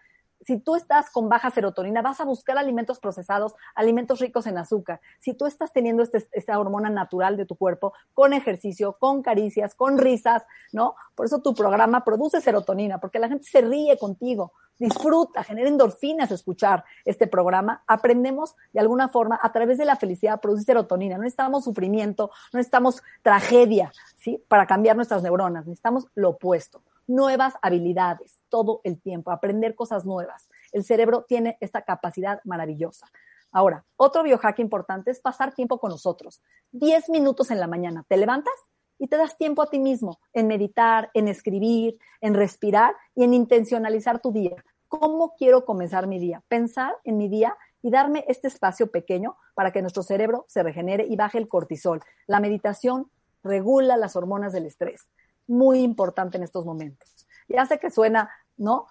si 0.45 0.59
tú 0.59 0.77
estás 0.77 1.11
con 1.11 1.29
baja 1.29 1.51
serotonina, 1.51 2.03
vas 2.03 2.21
a 2.21 2.25
buscar 2.25 2.59
alimentos 2.59 2.99
procesados, 2.99 3.55
alimentos 3.75 4.21
ricos 4.21 4.47
en 4.47 4.59
azúcar. 4.59 5.01
Si 5.21 5.35
tú 5.35 5.47
estás 5.47 5.73
teniendo 5.73 6.03
este, 6.03 6.27
esta 6.33 6.59
hormona 6.59 6.91
natural 6.91 7.37
de 7.37 7.47
tu 7.47 7.57
cuerpo, 7.57 7.93
con 8.15 8.33
ejercicio, 8.33 8.97
con 8.99 9.23
caricias, 9.23 9.75
con 9.75 9.99
risas, 9.99 10.45
¿no? 10.73 10.95
Por 11.15 11.27
eso 11.27 11.41
tu 11.41 11.55
programa 11.55 12.05
produce 12.05 12.41
serotonina, 12.41 12.99
porque 12.99 13.19
la 13.19 13.29
gente 13.29 13.45
se 13.45 13.61
ríe 13.61 13.97
contigo, 13.99 14.53
disfruta, 14.79 15.45
genera 15.45 15.69
endorfinas 15.69 16.31
escuchar 16.31 16.85
este 17.05 17.27
programa. 17.27 17.83
Aprendemos 17.87 18.57
de 18.73 18.81
alguna 18.81 19.09
forma 19.09 19.39
a 19.41 19.53
través 19.53 19.79
de 19.79 19.85
la 19.85 19.97
felicidad 19.97 20.35
a 20.35 20.41
producir 20.41 20.67
serotonina. 20.67 21.17
No 21.17 21.23
necesitamos 21.23 21.65
sufrimiento, 21.65 22.31
no 22.53 22.59
necesitamos 22.59 23.03
tragedia, 23.23 23.93
¿sí? 24.17 24.43
Para 24.49 24.67
cambiar 24.67 24.97
nuestras 24.97 25.23
neuronas. 25.23 25.67
Necesitamos 25.67 26.09
lo 26.15 26.31
opuesto 26.31 26.83
nuevas 27.07 27.55
habilidades 27.63 28.39
todo 28.49 28.81
el 28.85 29.01
tiempo, 29.01 29.31
aprender 29.31 29.75
cosas 29.75 30.05
nuevas. 30.05 30.49
El 30.73 30.85
cerebro 30.85 31.25
tiene 31.29 31.57
esta 31.61 31.83
capacidad 31.83 32.41
maravillosa. 32.45 33.09
Ahora, 33.51 33.85
otro 33.97 34.23
biohack 34.23 34.59
importante 34.61 35.11
es 35.11 35.21
pasar 35.21 35.55
tiempo 35.55 35.79
con 35.79 35.91
nosotros. 35.91 36.43
Diez 36.71 37.09
minutos 37.11 37.51
en 37.51 37.61
la 37.61 37.67
mañana. 37.67 38.05
Te 38.09 38.17
levantas 38.17 38.55
y 38.99 39.09
te 39.09 39.17
das 39.17 39.37
tiempo 39.37 39.63
a 39.63 39.69
ti 39.69 39.79
mismo 39.79 40.21
en 40.33 40.47
meditar, 40.47 41.11
en 41.13 41.29
escribir, 41.29 41.99
en 42.21 42.35
respirar 42.35 42.95
y 43.15 43.25
en 43.25 43.35
intencionalizar 43.35 44.21
tu 44.21 44.33
día. 44.33 44.65
¿Cómo 44.89 45.35
quiero 45.37 45.65
comenzar 45.65 46.07
mi 46.07 46.19
día? 46.19 46.43
Pensar 46.49 46.95
en 47.05 47.19
mi 47.19 47.29
día 47.29 47.57
y 47.83 47.91
darme 47.91 48.25
este 48.29 48.49
espacio 48.49 48.91
pequeño 48.91 49.37
para 49.55 49.73
que 49.73 49.83
nuestro 49.83 50.03
cerebro 50.03 50.45
se 50.49 50.63
regenere 50.63 51.05
y 51.07 51.17
baje 51.17 51.39
el 51.39 51.49
cortisol. 51.49 52.01
La 52.27 52.41
meditación 52.41 53.11
regula 53.43 53.97
las 53.97 54.17
hormonas 54.17 54.53
del 54.53 54.67
estrés 54.67 55.09
muy 55.53 55.81
importante 55.81 56.39
en 56.39 56.43
estos 56.43 56.65
momentos. 56.65 57.27
Ya 57.49 57.67
sé 57.67 57.79
que 57.79 57.91
suena, 57.91 58.31
¿no? 58.57 58.87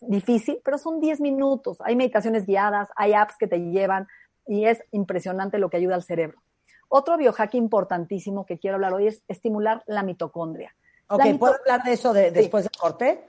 Difícil, 0.00 0.60
pero 0.64 0.78
son 0.78 1.00
10 1.00 1.20
minutos. 1.20 1.78
Hay 1.80 1.96
meditaciones 1.96 2.46
guiadas, 2.46 2.88
hay 2.96 3.12
apps 3.12 3.36
que 3.38 3.46
te 3.46 3.58
llevan 3.58 4.06
y 4.46 4.66
es 4.66 4.82
impresionante 4.92 5.58
lo 5.58 5.68
que 5.68 5.78
ayuda 5.78 5.96
al 5.96 6.02
cerebro. 6.02 6.42
Otro 6.88 7.16
biohack 7.16 7.54
importantísimo 7.54 8.46
que 8.46 8.58
quiero 8.58 8.76
hablar 8.76 8.94
hoy 8.94 9.08
es 9.08 9.22
estimular 9.26 9.82
la 9.86 10.02
mitocondria. 10.02 10.74
Ok, 11.08 11.22
¿puedo 11.38 11.56
hablar 11.56 11.82
de 11.82 11.92
eso 11.92 12.12
después 12.12 12.64
del 12.64 12.78
corte? 12.78 13.24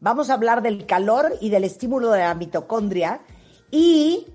Vamos 0.00 0.30
a 0.30 0.34
hablar 0.34 0.62
del 0.62 0.86
calor 0.86 1.32
y 1.40 1.50
del 1.50 1.64
estímulo 1.64 2.10
de 2.10 2.20
la 2.20 2.34
mitocondria 2.34 3.20
y 3.70 4.26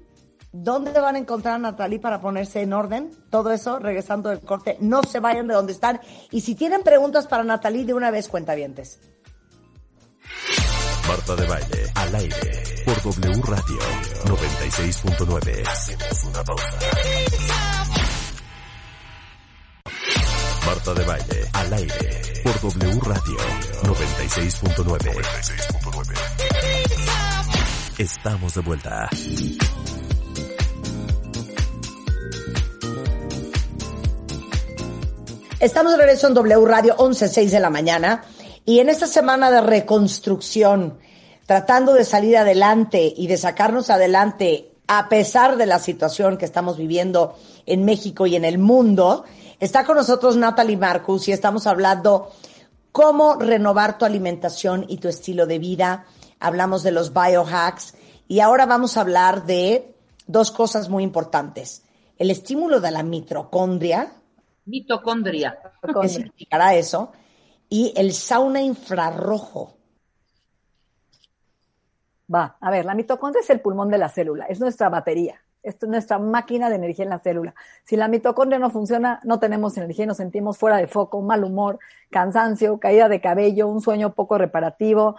¿Dónde 0.53 0.91
van 0.91 1.15
a 1.15 1.17
encontrar 1.17 1.55
a 1.55 1.57
Natalie 1.57 1.99
para 1.99 2.21
ponerse 2.21 2.61
en 2.61 2.73
orden? 2.73 3.09
Todo 3.31 3.51
eso, 3.51 3.79
regresando 3.79 4.29
del 4.29 4.41
corte. 4.41 4.77
No 4.79 5.01
se 5.01 5.19
vayan 5.19 5.47
de 5.47 5.55
donde 5.55 5.73
están. 5.73 5.99
Y 6.29 6.41
si 6.41 6.53
tienen 6.53 6.83
preguntas 6.83 7.25
para 7.25 7.43
Natalie, 7.43 7.85
de 7.85 7.95
una 7.95 8.11
vez 8.11 8.27
cuentavientes. 8.27 8.99
Marta 11.07 11.35
de 11.35 11.47
Baile, 11.47 11.91
al 11.95 12.15
aire, 12.15 12.63
por 12.85 13.01
W 13.01 13.41
Radio 13.41 13.79
96.9. 14.25 15.67
Hacemos 15.67 16.23
una 16.23 16.43
pausa. 16.43 16.79
Marta 20.67 20.93
de 20.93 21.03
Baile, 21.03 21.49
al 21.51 21.73
aire, 21.73 22.21
por 22.43 22.61
W 22.61 22.99
Radio 23.01 23.37
96.9. 23.81 25.13
96.9. 25.13 26.43
Estamos 27.97 28.53
de 28.53 28.61
vuelta. 28.61 29.09
Estamos 35.63 35.93
de 35.93 35.97
regreso 35.97 36.27
en 36.27 36.33
W 36.33 36.65
Radio 36.65 36.97
11.06 36.97 37.49
de 37.49 37.59
la 37.61 37.69
mañana 37.69 38.25
y 38.65 38.79
en 38.79 38.89
esta 38.89 39.07
semana 39.07 39.49
de 39.49 39.61
reconstrucción, 39.61 40.99
tratando 41.45 41.93
de 41.93 42.03
salir 42.03 42.35
adelante 42.35 43.13
y 43.15 43.27
de 43.27 43.37
sacarnos 43.37 43.89
adelante 43.89 44.73
a 44.87 45.07
pesar 45.07 45.55
de 45.55 45.65
la 45.65 45.79
situación 45.79 46.35
que 46.35 46.43
estamos 46.43 46.75
viviendo 46.75 47.37
en 47.65 47.85
México 47.85 48.27
y 48.27 48.35
en 48.35 48.43
el 48.43 48.57
mundo, 48.57 49.23
está 49.61 49.85
con 49.85 49.95
nosotros 49.95 50.35
Natalie 50.35 50.75
Marcus 50.75 51.29
y 51.29 51.31
estamos 51.31 51.65
hablando 51.65 52.33
cómo 52.91 53.35
renovar 53.35 53.97
tu 53.97 54.03
alimentación 54.03 54.85
y 54.89 54.97
tu 54.97 55.07
estilo 55.07 55.45
de 55.45 55.59
vida. 55.59 56.07
Hablamos 56.41 56.83
de 56.83 56.91
los 56.91 57.13
biohacks 57.13 57.93
y 58.27 58.41
ahora 58.41 58.65
vamos 58.65 58.97
a 58.97 58.99
hablar 58.99 59.45
de 59.45 59.95
dos 60.27 60.51
cosas 60.51 60.89
muy 60.89 61.05
importantes. 61.05 61.83
El 62.17 62.31
estímulo 62.31 62.81
de 62.81 62.91
la 62.91 63.03
mitocondria, 63.03 64.11
Mitocondria. 64.65 65.57
¿Qué 66.01 66.09
significará 66.09 66.75
eso? 66.75 67.11
Y 67.69 67.93
el 67.95 68.13
sauna 68.13 68.61
infrarrojo. 68.61 69.77
Va, 72.33 72.57
a 72.59 72.71
ver, 72.71 72.85
la 72.85 72.95
mitocondria 72.95 73.41
es 73.41 73.49
el 73.49 73.59
pulmón 73.59 73.89
de 73.89 73.97
la 73.97 74.09
célula, 74.09 74.45
es 74.45 74.59
nuestra 74.59 74.89
batería, 74.89 75.41
es 75.61 75.81
nuestra 75.83 76.19
máquina 76.19 76.69
de 76.69 76.75
energía 76.75 77.03
en 77.03 77.09
la 77.09 77.19
célula. 77.19 77.53
Si 77.83 77.95
la 77.95 78.07
mitocondria 78.07 78.59
no 78.59 78.69
funciona, 78.69 79.19
no 79.23 79.39
tenemos 79.39 79.77
energía 79.77 80.05
nos 80.05 80.17
sentimos 80.17 80.57
fuera 80.57 80.77
de 80.77 80.87
foco, 80.87 81.21
mal 81.21 81.43
humor, 81.43 81.79
cansancio, 82.09 82.79
caída 82.79 83.09
de 83.09 83.21
cabello, 83.21 83.67
un 83.67 83.81
sueño 83.81 84.13
poco 84.13 84.37
reparativo, 84.37 85.17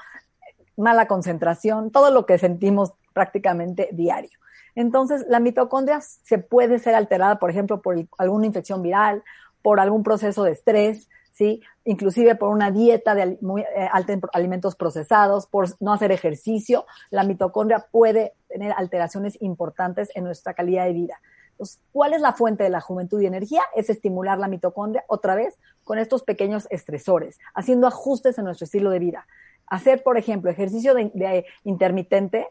mala 0.76 1.06
concentración, 1.06 1.90
todo 1.90 2.10
lo 2.10 2.26
que 2.26 2.38
sentimos 2.38 2.94
prácticamente 3.12 3.90
diario. 3.92 4.38
Entonces, 4.74 5.24
la 5.28 5.40
mitocondria 5.40 6.00
se 6.00 6.38
puede 6.38 6.78
ser 6.78 6.94
alterada, 6.94 7.38
por 7.38 7.50
ejemplo, 7.50 7.80
por 7.80 7.96
alguna 8.18 8.46
infección 8.46 8.82
viral, 8.82 9.22
por 9.62 9.80
algún 9.80 10.02
proceso 10.02 10.44
de 10.44 10.52
estrés, 10.52 11.08
¿sí? 11.32 11.62
Inclusive 11.84 12.34
por 12.36 12.50
una 12.50 12.70
dieta 12.70 13.14
de 13.14 13.38
muy, 13.40 13.62
eh, 13.62 13.88
alimentos 14.32 14.76
procesados, 14.76 15.46
por 15.46 15.68
no 15.80 15.92
hacer 15.92 16.12
ejercicio, 16.12 16.86
la 17.10 17.24
mitocondria 17.24 17.86
puede 17.90 18.34
tener 18.48 18.72
alteraciones 18.76 19.36
importantes 19.40 20.10
en 20.14 20.24
nuestra 20.24 20.54
calidad 20.54 20.86
de 20.86 20.92
vida. 20.92 21.20
Entonces, 21.50 21.80
¿cuál 21.92 22.14
es 22.14 22.20
la 22.20 22.32
fuente 22.32 22.64
de 22.64 22.70
la 22.70 22.80
juventud 22.80 23.20
y 23.20 23.26
energía? 23.26 23.62
Es 23.76 23.88
estimular 23.88 24.38
la 24.38 24.48
mitocondria 24.48 25.04
otra 25.06 25.34
vez 25.34 25.58
con 25.84 25.98
estos 25.98 26.22
pequeños 26.22 26.66
estresores, 26.70 27.38
haciendo 27.54 27.86
ajustes 27.86 28.38
en 28.38 28.44
nuestro 28.44 28.64
estilo 28.64 28.90
de 28.90 28.98
vida. 28.98 29.26
Hacer, 29.66 30.02
por 30.02 30.18
ejemplo, 30.18 30.50
ejercicio 30.50 30.94
de, 30.94 31.46
intermitente, 31.62 32.48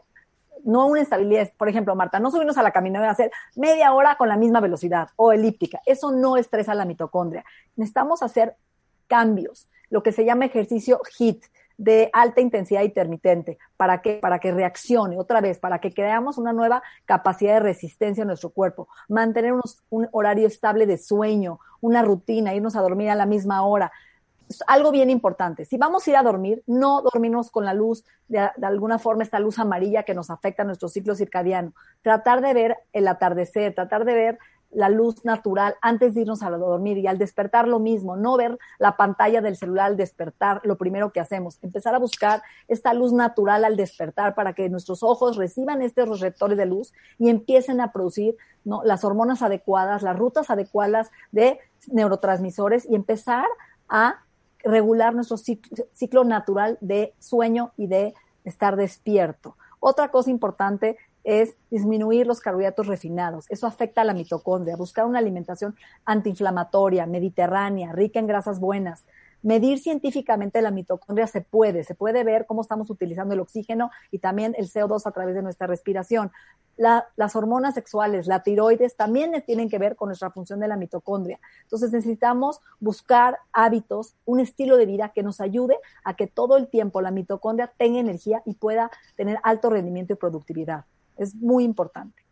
no 0.62 0.86
una 0.86 1.00
estabilidad. 1.00 1.50
Por 1.56 1.68
ejemplo, 1.68 1.94
Marta, 1.94 2.20
no 2.20 2.30
subirnos 2.30 2.58
a 2.58 2.62
la 2.62 2.70
caminadora 2.70 3.10
a 3.10 3.12
hacer 3.12 3.30
media 3.56 3.92
hora 3.92 4.16
con 4.16 4.28
la 4.28 4.36
misma 4.36 4.60
velocidad 4.60 5.08
o 5.16 5.32
elíptica. 5.32 5.80
Eso 5.86 6.12
no 6.12 6.36
estresa 6.36 6.74
la 6.74 6.84
mitocondria. 6.84 7.44
Necesitamos 7.76 8.22
hacer 8.22 8.56
cambios, 9.06 9.68
lo 9.90 10.02
que 10.02 10.12
se 10.12 10.24
llama 10.24 10.46
ejercicio 10.46 11.00
HIT, 11.18 11.44
de 11.76 12.08
alta 12.12 12.40
intensidad 12.40 12.82
intermitente. 12.82 13.58
¿Para 13.76 14.00
que 14.00 14.14
Para 14.14 14.38
que 14.38 14.52
reaccione 14.52 15.18
otra 15.18 15.40
vez, 15.40 15.58
para 15.58 15.80
que 15.80 15.92
creamos 15.92 16.38
una 16.38 16.52
nueva 16.52 16.82
capacidad 17.04 17.54
de 17.54 17.60
resistencia 17.60 18.22
en 18.22 18.28
nuestro 18.28 18.50
cuerpo. 18.50 18.88
Mantener 19.08 19.54
un 19.90 20.08
horario 20.12 20.46
estable 20.46 20.86
de 20.86 20.98
sueño, 20.98 21.58
una 21.80 22.02
rutina, 22.02 22.54
irnos 22.54 22.76
a 22.76 22.80
dormir 22.80 23.10
a 23.10 23.14
la 23.14 23.26
misma 23.26 23.62
hora. 23.62 23.92
Es 24.48 24.62
algo 24.66 24.90
bien 24.90 25.10
importante. 25.10 25.64
Si 25.64 25.78
vamos 25.78 26.06
a 26.06 26.10
ir 26.10 26.16
a 26.16 26.22
dormir, 26.22 26.62
no 26.66 27.02
dormirnos 27.02 27.50
con 27.50 27.64
la 27.64 27.74
luz, 27.74 28.04
de, 28.28 28.38
alguna 28.62 28.98
forma 28.98 29.22
esta 29.22 29.40
luz 29.40 29.58
amarilla 29.58 30.02
que 30.02 30.14
nos 30.14 30.30
afecta 30.30 30.62
a 30.62 30.66
nuestro 30.66 30.88
ciclo 30.88 31.14
circadiano. 31.14 31.72
Tratar 32.02 32.42
de 32.42 32.52
ver 32.52 32.76
el 32.92 33.08
atardecer, 33.08 33.74
tratar 33.74 34.04
de 34.04 34.14
ver 34.14 34.38
la 34.74 34.88
luz 34.88 35.24
natural 35.24 35.76
antes 35.80 36.14
de 36.14 36.22
irnos 36.22 36.42
a 36.42 36.50
dormir 36.50 36.98
y 36.98 37.06
al 37.06 37.16
despertar 37.16 37.68
lo 37.68 37.78
mismo, 37.78 38.16
no 38.16 38.36
ver 38.36 38.58
la 38.78 38.96
pantalla 38.96 39.40
del 39.40 39.56
celular 39.56 39.86
al 39.86 39.96
despertar, 39.96 40.60
lo 40.64 40.76
primero 40.76 41.12
que 41.12 41.20
hacemos, 41.20 41.58
empezar 41.62 41.94
a 41.94 41.98
buscar 41.98 42.42
esta 42.68 42.92
luz 42.92 43.12
natural 43.12 43.64
al 43.64 43.76
despertar 43.76 44.34
para 44.34 44.52
que 44.52 44.68
nuestros 44.68 45.02
ojos 45.02 45.36
reciban 45.36 45.80
estos 45.80 46.08
receptores 46.08 46.58
de 46.58 46.66
luz 46.66 46.92
y 47.18 47.28
empiecen 47.28 47.80
a 47.80 47.92
producir 47.92 48.36
¿no? 48.64 48.82
las 48.84 49.04
hormonas 49.04 49.42
adecuadas, 49.42 50.02
las 50.02 50.18
rutas 50.18 50.50
adecuadas 50.50 51.10
de 51.30 51.60
neurotransmisores 51.88 52.84
y 52.90 52.96
empezar 52.96 53.46
a 53.88 54.23
regular 54.64 55.14
nuestro 55.14 55.36
ciclo, 55.36 56.24
natural 56.24 56.78
de 56.80 57.14
sueño 57.18 57.72
y 57.76 57.86
de 57.86 58.14
estar 58.44 58.76
despierto. 58.76 59.56
Otra 59.80 60.10
cosa 60.10 60.30
importante 60.30 60.96
es 61.22 61.56
disminuir 61.70 62.26
los 62.26 62.40
carbohidratos 62.40 62.86
refinados. 62.86 63.46
Eso 63.48 63.66
afecta 63.66 64.02
a 64.02 64.04
la 64.04 64.14
mitocondria. 64.14 64.76
Buscar 64.76 65.06
una 65.06 65.18
alimentación 65.18 65.74
antiinflamatoria, 66.04 67.06
mediterránea, 67.06 67.92
rica 67.92 68.18
en 68.18 68.26
grasas 68.26 68.60
buenas. 68.60 69.04
Medir 69.44 69.78
científicamente 69.78 70.62
la 70.62 70.70
mitocondria 70.70 71.26
se 71.26 71.42
puede, 71.42 71.84
se 71.84 71.94
puede 71.94 72.24
ver 72.24 72.46
cómo 72.46 72.62
estamos 72.62 72.88
utilizando 72.88 73.34
el 73.34 73.40
oxígeno 73.40 73.90
y 74.10 74.18
también 74.18 74.54
el 74.56 74.70
CO2 74.70 75.02
a 75.04 75.10
través 75.10 75.34
de 75.34 75.42
nuestra 75.42 75.66
respiración. 75.66 76.32
las 76.76 77.36
hormonas 77.36 77.74
sexuales, 77.74 78.26
la 78.26 78.42
tiroides, 78.42 78.96
también 78.96 79.44
tienen 79.46 79.68
que 79.68 79.78
ver 79.78 79.96
con 79.96 80.08
nuestra 80.08 80.30
función 80.30 80.60
de 80.60 80.68
la 80.68 80.78
mitocondria. 80.78 81.38
Entonces 81.64 81.92
necesitamos 81.92 82.62
buscar 82.80 83.38
hábitos, 83.52 84.14
un 84.24 84.40
estilo 84.40 84.78
de 84.78 84.86
vida 84.86 85.10
que 85.10 85.22
nos 85.22 85.42
ayude 85.42 85.76
a 86.04 86.16
que 86.16 86.26
todo 86.26 86.56
el 86.56 86.68
tiempo 86.68 87.02
la 87.02 87.10
mitocondria 87.10 87.70
tenga 87.76 88.00
energía 88.00 88.42
y 88.46 88.54
pueda 88.54 88.90
tener 89.14 89.38
alto 89.42 89.68
rendimiento 89.68 90.14
y 90.14 90.16
productividad. 90.16 90.86
Es 91.18 91.34
muy 91.34 91.64
importante. 91.64 92.24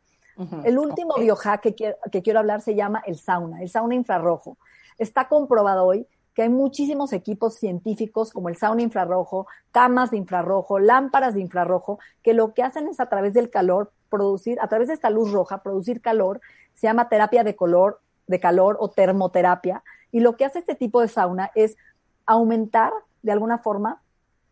El 0.64 0.78
último 0.78 1.16
biohack 1.18 1.60
que 1.60 1.74
quiero, 1.74 1.98
que 2.10 2.22
quiero 2.22 2.38
hablar 2.38 2.62
se 2.62 2.74
llama 2.74 3.02
el 3.06 3.18
sauna, 3.18 3.60
el 3.60 3.68
sauna 3.68 3.94
infrarrojo. 3.94 4.56
Está 4.96 5.28
comprobado 5.28 5.84
hoy 5.84 6.06
que 6.34 6.42
hay 6.42 6.48
muchísimos 6.48 7.12
equipos 7.12 7.54
científicos 7.54 8.32
como 8.32 8.48
el 8.48 8.56
sauna 8.56 8.82
infrarrojo, 8.82 9.46
camas 9.70 10.10
de 10.10 10.16
infrarrojo, 10.16 10.78
lámparas 10.78 11.34
de 11.34 11.40
infrarrojo, 11.40 11.98
que 12.22 12.34
lo 12.34 12.54
que 12.54 12.62
hacen 12.62 12.88
es 12.88 13.00
a 13.00 13.08
través 13.08 13.34
del 13.34 13.50
calor 13.50 13.92
producir, 14.08 14.58
a 14.60 14.68
través 14.68 14.88
de 14.88 14.94
esta 14.94 15.10
luz 15.10 15.32
roja, 15.32 15.62
producir 15.62 16.00
calor, 16.00 16.40
se 16.74 16.86
llama 16.86 17.08
terapia 17.08 17.44
de 17.44 17.56
color, 17.56 18.00
de 18.26 18.40
calor 18.40 18.76
o 18.80 18.90
termoterapia, 18.90 19.82
y 20.10 20.20
lo 20.20 20.36
que 20.36 20.44
hace 20.44 20.58
este 20.58 20.74
tipo 20.74 21.00
de 21.00 21.08
sauna 21.08 21.50
es 21.54 21.76
aumentar 22.26 22.92
de 23.22 23.32
alguna 23.32 23.58
forma 23.58 24.02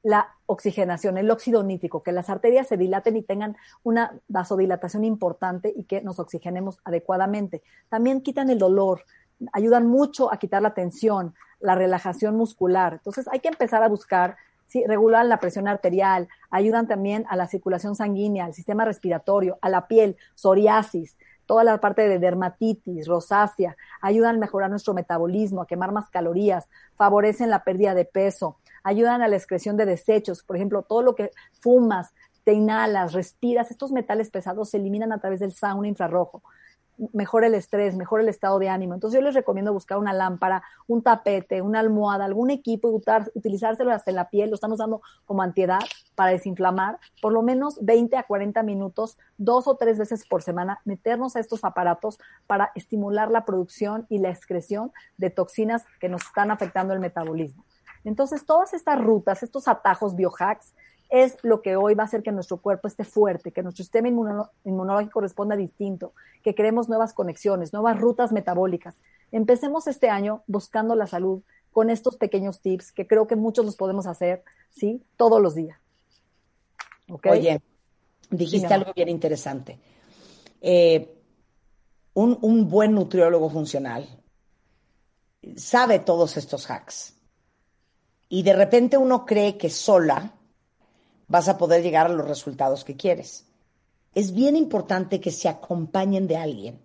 la 0.02 0.34
oxigenación, 0.46 1.18
el 1.18 1.30
óxido 1.30 1.62
nítrico, 1.62 2.02
que 2.02 2.12
las 2.12 2.30
arterias 2.30 2.66
se 2.66 2.76
dilaten 2.76 3.16
y 3.16 3.22
tengan 3.22 3.56
una 3.82 4.18
vasodilatación 4.28 5.04
importante 5.04 5.72
y 5.74 5.84
que 5.84 6.00
nos 6.00 6.18
oxigenemos 6.18 6.78
adecuadamente. 6.84 7.62
También 7.88 8.22
quitan 8.22 8.48
el 8.50 8.58
dolor, 8.58 9.04
ayudan 9.52 9.86
mucho 9.86 10.32
a 10.32 10.38
quitar 10.38 10.62
la 10.62 10.74
tensión, 10.74 11.34
la 11.60 11.74
relajación 11.74 12.36
muscular. 12.36 12.94
Entonces 12.94 13.28
hay 13.28 13.40
que 13.40 13.48
empezar 13.48 13.82
a 13.82 13.88
buscar, 13.88 14.36
sí, 14.66 14.84
regular 14.86 15.24
la 15.26 15.38
presión 15.38 15.68
arterial, 15.68 16.28
ayudan 16.50 16.88
también 16.88 17.24
a 17.28 17.36
la 17.36 17.46
circulación 17.46 17.94
sanguínea, 17.94 18.44
al 18.44 18.54
sistema 18.54 18.84
respiratorio, 18.84 19.58
a 19.60 19.68
la 19.68 19.86
piel, 19.86 20.16
psoriasis, 20.34 21.16
toda 21.46 21.64
la 21.64 21.78
parte 21.78 22.08
de 22.08 22.18
dermatitis, 22.18 23.08
rosácea, 23.08 23.76
ayudan 24.00 24.36
a 24.36 24.38
mejorar 24.38 24.70
nuestro 24.70 24.94
metabolismo, 24.94 25.62
a 25.62 25.66
quemar 25.66 25.92
más 25.92 26.08
calorías, 26.08 26.68
favorecen 26.96 27.50
la 27.50 27.64
pérdida 27.64 27.94
de 27.94 28.04
peso, 28.04 28.58
ayudan 28.84 29.20
a 29.20 29.28
la 29.28 29.36
excreción 29.36 29.76
de 29.76 29.84
desechos, 29.84 30.42
por 30.42 30.56
ejemplo, 30.56 30.82
todo 30.82 31.02
lo 31.02 31.14
que 31.14 31.30
fumas, 31.60 32.14
te 32.44 32.52
inhalas, 32.52 33.12
respiras, 33.12 33.70
estos 33.70 33.92
metales 33.92 34.30
pesados 34.30 34.70
se 34.70 34.78
eliminan 34.78 35.12
a 35.12 35.18
través 35.18 35.40
del 35.40 35.52
sauna 35.52 35.88
infrarrojo 35.88 36.42
mejora 37.12 37.46
el 37.46 37.54
estrés, 37.54 37.96
mejora 37.96 38.22
el 38.22 38.28
estado 38.28 38.58
de 38.58 38.68
ánimo. 38.68 38.94
Entonces 38.94 39.18
yo 39.18 39.24
les 39.24 39.34
recomiendo 39.34 39.72
buscar 39.72 39.98
una 39.98 40.12
lámpara, 40.12 40.62
un 40.86 41.02
tapete, 41.02 41.62
una 41.62 41.80
almohada, 41.80 42.24
algún 42.24 42.50
equipo 42.50 42.90
y 42.90 42.94
utilizárselo 43.34 43.90
hasta 43.92 44.10
en 44.10 44.16
la 44.16 44.30
piel, 44.30 44.50
lo 44.50 44.54
están 44.54 44.72
usando 44.72 45.02
como 45.24 45.42
antiedad 45.42 45.80
para 46.14 46.32
desinflamar, 46.32 46.98
por 47.22 47.32
lo 47.32 47.42
menos 47.42 47.78
20 47.82 48.16
a 48.16 48.24
40 48.24 48.62
minutos, 48.62 49.18
dos 49.38 49.66
o 49.66 49.76
tres 49.76 49.98
veces 49.98 50.26
por 50.26 50.42
semana, 50.42 50.80
meternos 50.84 51.36
a 51.36 51.40
estos 51.40 51.64
aparatos 51.64 52.18
para 52.46 52.72
estimular 52.74 53.30
la 53.30 53.44
producción 53.44 54.06
y 54.08 54.18
la 54.18 54.30
excreción 54.30 54.92
de 55.16 55.30
toxinas 55.30 55.84
que 56.00 56.08
nos 56.08 56.22
están 56.22 56.50
afectando 56.50 56.92
el 56.92 57.00
metabolismo. 57.00 57.64
Entonces, 58.04 58.46
todas 58.46 58.72
estas 58.72 59.00
rutas, 59.00 59.42
estos 59.42 59.68
atajos 59.68 60.16
biohacks, 60.16 60.74
es 61.10 61.36
lo 61.42 61.60
que 61.60 61.74
hoy 61.74 61.94
va 61.94 62.04
a 62.04 62.06
hacer 62.06 62.22
que 62.22 62.30
nuestro 62.30 62.58
cuerpo 62.58 62.86
esté 62.86 63.04
fuerte, 63.04 63.50
que 63.50 63.62
nuestro 63.62 63.84
sistema 63.84 64.08
inmunológico 64.08 65.20
responda 65.20 65.56
distinto, 65.56 66.12
que 66.42 66.54
creemos 66.54 66.88
nuevas 66.88 67.12
conexiones, 67.12 67.72
nuevas 67.72 67.98
rutas 68.00 68.30
metabólicas. 68.30 68.94
Empecemos 69.32 69.88
este 69.88 70.08
año 70.08 70.42
buscando 70.46 70.94
la 70.94 71.08
salud 71.08 71.42
con 71.72 71.90
estos 71.90 72.16
pequeños 72.16 72.60
tips 72.60 72.92
que 72.92 73.06
creo 73.06 73.26
que 73.26 73.36
muchos 73.36 73.64
los 73.64 73.76
podemos 73.76 74.06
hacer, 74.06 74.44
¿sí? 74.70 75.02
Todos 75.16 75.42
los 75.42 75.56
días. 75.56 75.78
Oye, 77.28 77.60
dijiste 78.30 78.72
algo 78.72 78.92
bien 78.94 79.08
interesante. 79.08 79.78
Eh, 80.60 81.12
un, 82.14 82.38
un 82.40 82.68
buen 82.68 82.94
nutriólogo 82.94 83.50
funcional 83.50 84.06
sabe 85.56 85.98
todos 85.98 86.36
estos 86.36 86.70
hacks. 86.70 87.14
Y 88.28 88.44
de 88.44 88.52
repente 88.52 88.96
uno 88.96 89.26
cree 89.26 89.58
que 89.58 89.70
sola 89.70 90.34
vas 91.30 91.48
a 91.48 91.56
poder 91.56 91.82
llegar 91.82 92.06
a 92.06 92.12
los 92.12 92.28
resultados 92.28 92.84
que 92.84 92.96
quieres. 92.96 93.46
Es 94.14 94.34
bien 94.34 94.56
importante 94.56 95.20
que 95.20 95.30
se 95.30 95.48
acompañen 95.48 96.26
de 96.26 96.36
alguien, 96.36 96.80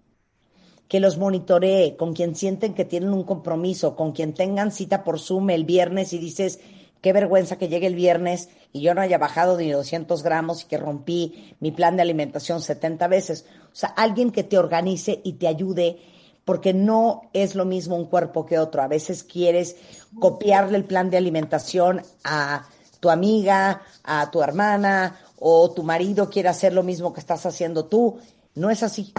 que 0.87 0.99
los 0.99 1.17
monitoree, 1.17 1.97
con 1.97 2.13
quien 2.13 2.35
sienten 2.35 2.75
que 2.75 2.85
tienen 2.85 3.11
un 3.11 3.23
compromiso, 3.23 3.95
con 3.95 4.11
quien 4.11 4.35
tengan 4.35 4.71
cita 4.71 5.03
por 5.03 5.19
Zoom 5.19 5.49
el 5.49 5.65
viernes 5.65 6.13
y 6.13 6.19
dices, 6.19 6.59
qué 7.01 7.11
vergüenza 7.11 7.57
que 7.57 7.69
llegue 7.69 7.87
el 7.87 7.95
viernes 7.95 8.49
y 8.71 8.81
yo 8.81 8.93
no 8.93 9.01
haya 9.01 9.17
bajado 9.17 9.57
ni 9.57 9.71
200 9.71 10.21
gramos 10.21 10.61
y 10.61 10.65
que 10.67 10.77
rompí 10.77 11.55
mi 11.59 11.71
plan 11.71 11.95
de 11.95 12.03
alimentación 12.03 12.61
70 12.61 13.07
veces. 13.07 13.45
O 13.73 13.75
sea, 13.75 13.89
alguien 13.89 14.29
que 14.29 14.43
te 14.43 14.59
organice 14.59 15.21
y 15.23 15.33
te 15.33 15.47
ayude, 15.47 15.97
porque 16.45 16.75
no 16.75 17.31
es 17.33 17.55
lo 17.55 17.65
mismo 17.65 17.95
un 17.95 18.05
cuerpo 18.05 18.45
que 18.45 18.59
otro. 18.59 18.83
A 18.83 18.87
veces 18.87 19.23
quieres 19.23 19.77
copiarle 20.19 20.77
el 20.77 20.85
plan 20.85 21.09
de 21.09 21.17
alimentación 21.17 22.03
a 22.23 22.69
tu 23.05 23.11
amiga, 23.11 23.83
a 24.03 24.31
tu 24.31 24.41
hermana 24.41 25.15
o 25.37 25.71
tu 25.71 25.83
marido 25.83 26.27
quiere 26.27 26.49
hacer 26.49 26.73
lo 26.73 26.81
mismo 26.81 27.13
que 27.13 27.19
estás 27.19 27.45
haciendo 27.45 27.85
tú. 27.85 28.17
No 28.55 28.71
es 28.71 28.81
así. 28.81 29.13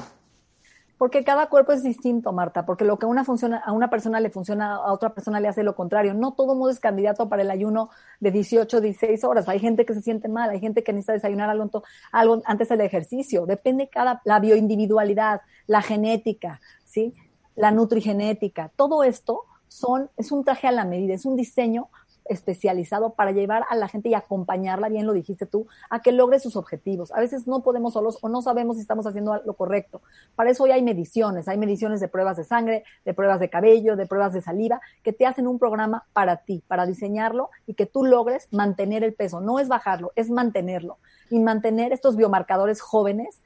Porque 0.99 1.23
cada 1.23 1.49
cuerpo 1.49 1.71
es 1.71 1.85
distinto, 1.85 2.33
Marta, 2.33 2.67
porque 2.67 2.85
lo 2.85 2.99
que 2.99 3.07
una 3.07 3.23
funciona, 3.23 3.59
a 3.59 3.71
una 3.71 3.89
persona 3.89 4.19
le 4.19 4.31
funciona, 4.31 4.75
a 4.75 4.93
otra 4.93 5.15
persona 5.15 5.39
le 5.39 5.47
hace 5.47 5.63
lo 5.63 5.77
contrario. 5.77 6.15
No 6.15 6.33
todo 6.33 6.57
mundo 6.57 6.71
es 6.71 6.81
candidato 6.81 7.29
para 7.29 7.43
el 7.43 7.51
ayuno 7.51 7.91
de 8.19 8.33
18, 8.33 8.81
16 8.81 9.23
horas. 9.23 9.49
Hay 9.49 9.61
gente 9.61 9.87
que 9.87 9.95
se 9.95 10.03
siente 10.03 10.27
mal, 10.27 10.51
hay 10.51 10.59
gente 10.59 10.83
que 10.83 10.93
necesita 10.93 11.13
desayunar 11.13 11.49
algo, 11.49 12.43
antes 12.45 12.69
del 12.69 12.81
ejercicio. 12.81 13.47
Depende 13.47 13.89
cada, 13.89 14.21
la 14.25 14.41
bioindividualidad, 14.41 15.43
la 15.69 15.81
genética, 15.81 16.61
¿sí? 16.85 17.15
La 17.55 17.71
nutrigenética. 17.71 18.73
Todo 18.75 19.05
esto 19.05 19.45
son, 19.69 20.11
es 20.17 20.33
un 20.33 20.43
traje 20.43 20.67
a 20.67 20.73
la 20.73 20.85
medida, 20.85 21.15
es 21.15 21.25
un 21.25 21.37
diseño 21.37 21.89
especializado 22.29 23.15
para 23.15 23.33
llevar 23.33 23.65
a 23.69 23.77
la 23.77 23.89
gente 23.89 24.09
y 24.09 24.15
acompañarla, 24.15 24.89
bien 24.89 25.07
lo 25.07 25.13
dijiste 25.13 25.47
tú, 25.47 25.67
a 25.91 26.03
que 26.03 26.13
logre 26.13 26.39
sus 26.39 26.57
objetivos. 26.57 27.13
A 27.13 27.21
veces 27.21 27.47
no 27.47 27.63
podemos 27.63 27.95
solos 27.95 28.19
o 28.23 28.29
no 28.29 28.43
sabemos 28.43 28.77
si 28.77 28.83
estamos 28.83 29.07
haciendo 29.07 29.41
lo 29.45 29.55
correcto. 29.55 30.03
Para 30.35 30.51
eso 30.51 30.65
hoy 30.65 30.71
hay 30.71 30.83
mediciones, 30.83 31.49
hay 31.49 31.59
mediciones 31.59 32.01
de 32.01 32.09
pruebas 32.09 32.37
de 32.37 32.45
sangre, 32.45 32.85
de 33.05 33.15
pruebas 33.15 33.41
de 33.41 33.51
cabello, 33.51 33.97
de 33.97 34.07
pruebas 34.07 34.33
de 34.33 34.43
saliva, 34.43 34.81
que 35.03 35.13
te 35.13 35.27
hacen 35.27 35.47
un 35.47 35.59
programa 35.59 36.05
para 36.13 36.39
ti, 36.39 36.63
para 36.67 36.87
diseñarlo 36.87 37.51
y 37.67 37.75
que 37.75 37.87
tú 37.87 38.05
logres 38.05 38.49
mantener 38.53 39.05
el 39.05 39.15
peso. 39.15 39.41
No 39.41 39.59
es 39.59 39.69
bajarlo, 39.69 40.13
es 40.17 40.31
mantenerlo. 40.31 40.99
Y 41.31 41.41
mantener 41.41 41.93
estos 41.93 42.17
biomarcadores 42.17 42.81
jóvenes 42.81 43.41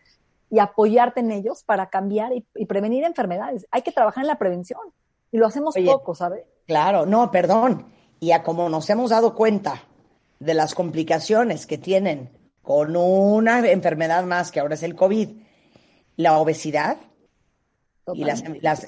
y 0.51 0.59
apoyarte 0.59 1.21
en 1.21 1.31
ellos 1.31 1.63
para 1.63 1.89
cambiar 1.89 2.33
y, 2.33 2.67
prevenir 2.67 3.05
enfermedades. 3.05 3.67
Hay 3.71 3.83
que 3.83 3.93
trabajar 3.93 4.25
en 4.25 4.29
la 4.29 4.39
prevención 4.39 4.81
y 5.31 5.39
lo 5.39 5.47
hacemos 5.47 5.75
poco, 5.87 6.15
¿sabes? 6.15 6.45
Claro, 6.67 7.07
no, 7.07 7.31
perdón. 7.31 7.87
Y 8.21 8.33
a 8.33 8.43
como 8.43 8.69
nos 8.69 8.89
hemos 8.91 9.11
dado 9.11 9.35
cuenta 9.35 9.83
de 10.39 10.55
las 10.55 10.75
complicaciones 10.75 11.67
que 11.67 11.79
tienen 11.79 12.31
con 12.63 12.97
una 12.97 13.67
enfermedad 13.71 14.25
más 14.25 14.51
que 14.51 14.61
ahora 14.61 14.75
es 14.75 14.83
el 14.83 14.95
COVID, 14.95 15.31
la 16.17 16.39
obesidad 16.39 16.99
y 18.13 18.25
las, 18.25 18.43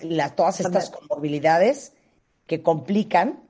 las, 0.04 0.36
todas 0.36 0.60
estas 0.60 0.90
comorbilidades 0.90 1.94
que 2.46 2.62
complican, 2.62 3.42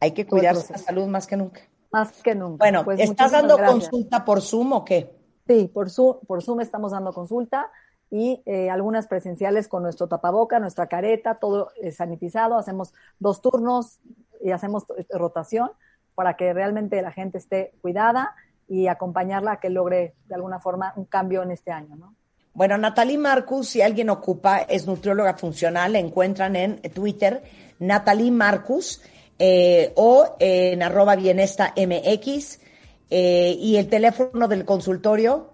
hay 0.00 0.12
que 0.12 0.26
cuidar 0.26 0.56
la 0.56 0.78
salud 0.78 1.06
más 1.06 1.26
que 1.26 1.36
nunca. 1.36 1.62
Más 1.92 2.22
que 2.22 2.34
nunca. 2.34 2.64
Bueno, 2.64 2.84
pues 2.84 3.00
¿estás 3.00 3.32
dando 3.32 3.58
consulta 3.58 4.24
por 4.24 4.42
Zoom 4.42 4.72
o 4.72 4.84
qué? 4.84 5.10
Sí, 5.46 5.70
por 5.72 5.90
Zoom, 5.90 6.18
por 6.26 6.42
Zoom 6.42 6.60
estamos 6.60 6.92
dando 6.92 7.12
consulta 7.12 7.70
y 8.10 8.42
eh, 8.46 8.70
algunas 8.70 9.06
presenciales 9.06 9.68
con 9.68 9.82
nuestro 9.82 10.08
tapaboca, 10.08 10.58
nuestra 10.58 10.86
careta, 10.86 11.38
todo 11.38 11.70
sanitizado. 11.92 12.56
Hacemos 12.56 12.92
dos 13.18 13.40
turnos 13.40 14.00
y 14.42 14.50
hacemos 14.50 14.84
rotación 15.10 15.70
para 16.14 16.36
que 16.36 16.52
realmente 16.52 17.00
la 17.02 17.12
gente 17.12 17.38
esté 17.38 17.72
cuidada 17.80 18.34
y 18.68 18.86
acompañarla 18.86 19.52
a 19.52 19.60
que 19.60 19.70
logre 19.70 20.14
de 20.26 20.34
alguna 20.34 20.60
forma 20.60 20.92
un 20.96 21.04
cambio 21.04 21.42
en 21.42 21.50
este 21.50 21.72
año, 21.72 21.96
¿no? 21.96 22.14
Bueno, 22.52 22.76
Natalie 22.78 23.16
Marcus, 23.16 23.68
si 23.68 23.80
alguien 23.80 24.10
ocupa, 24.10 24.58
es 24.58 24.84
nutrióloga 24.86 25.34
funcional, 25.34 25.92
la 25.92 26.00
encuentran 26.00 26.56
en 26.56 26.82
Twitter, 26.82 27.44
Natalie 27.78 28.32
Marcus, 28.32 29.00
eh, 29.38 29.92
o 29.96 30.36
en 30.38 30.82
arroba 30.82 31.16
bienesta 31.16 31.72
MX. 31.76 32.60
Eh, 33.08 33.56
¿Y 33.58 33.76
el 33.76 33.88
teléfono 33.88 34.48
del 34.48 34.64
consultorio? 34.64 35.52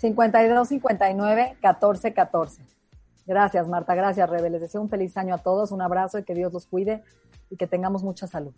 5259-1414. 0.00 2.79
Gracias, 3.26 3.68
Marta. 3.68 3.94
Gracias, 3.94 4.28
Rebe. 4.28 4.50
Les 4.50 4.60
deseo 4.60 4.80
un 4.80 4.88
feliz 4.88 5.16
año 5.16 5.34
a 5.34 5.38
todos, 5.38 5.72
un 5.72 5.82
abrazo 5.82 6.18
y 6.18 6.24
que 6.24 6.34
Dios 6.34 6.52
los 6.52 6.66
cuide 6.66 7.02
y 7.48 7.56
que 7.56 7.66
tengamos 7.66 8.02
mucha 8.02 8.26
salud. 8.26 8.52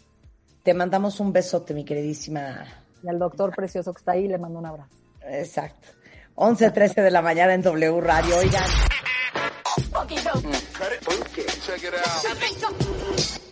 Te 0.62 0.75
mandamos 0.75 1.18
un 1.20 1.33
besote, 1.33 1.75
mi 1.75 1.85
queridísima. 1.85 2.64
Y 3.03 3.09
al 3.09 3.18
doctor 3.18 3.55
precioso 3.55 3.92
que 3.92 3.98
está 3.98 4.12
ahí, 4.12 4.29
le 4.29 4.38
mando 4.38 4.59
un 4.59 4.66
abrazo. 4.66 4.94
Exacto. 5.27 5.88
11.13 6.37 7.03
de 7.03 7.11
la 7.11 7.20
mañana 7.22 7.55
en 7.55 7.62
W 7.62 8.01
Radio. 8.01 8.37
Oigan. 8.38 8.62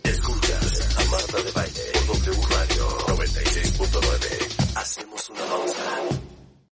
Escuchas 0.03 0.97
a 0.97 1.11
Marta 1.11 1.37
de 1.43 1.51
Baile 1.51 1.81
W 2.07 2.41
Radio 2.49 2.89
96.9. 3.07 4.77
Hacemos 4.77 5.29
una 5.29 5.39
pausa. 5.41 6.30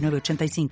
85 0.00 0.70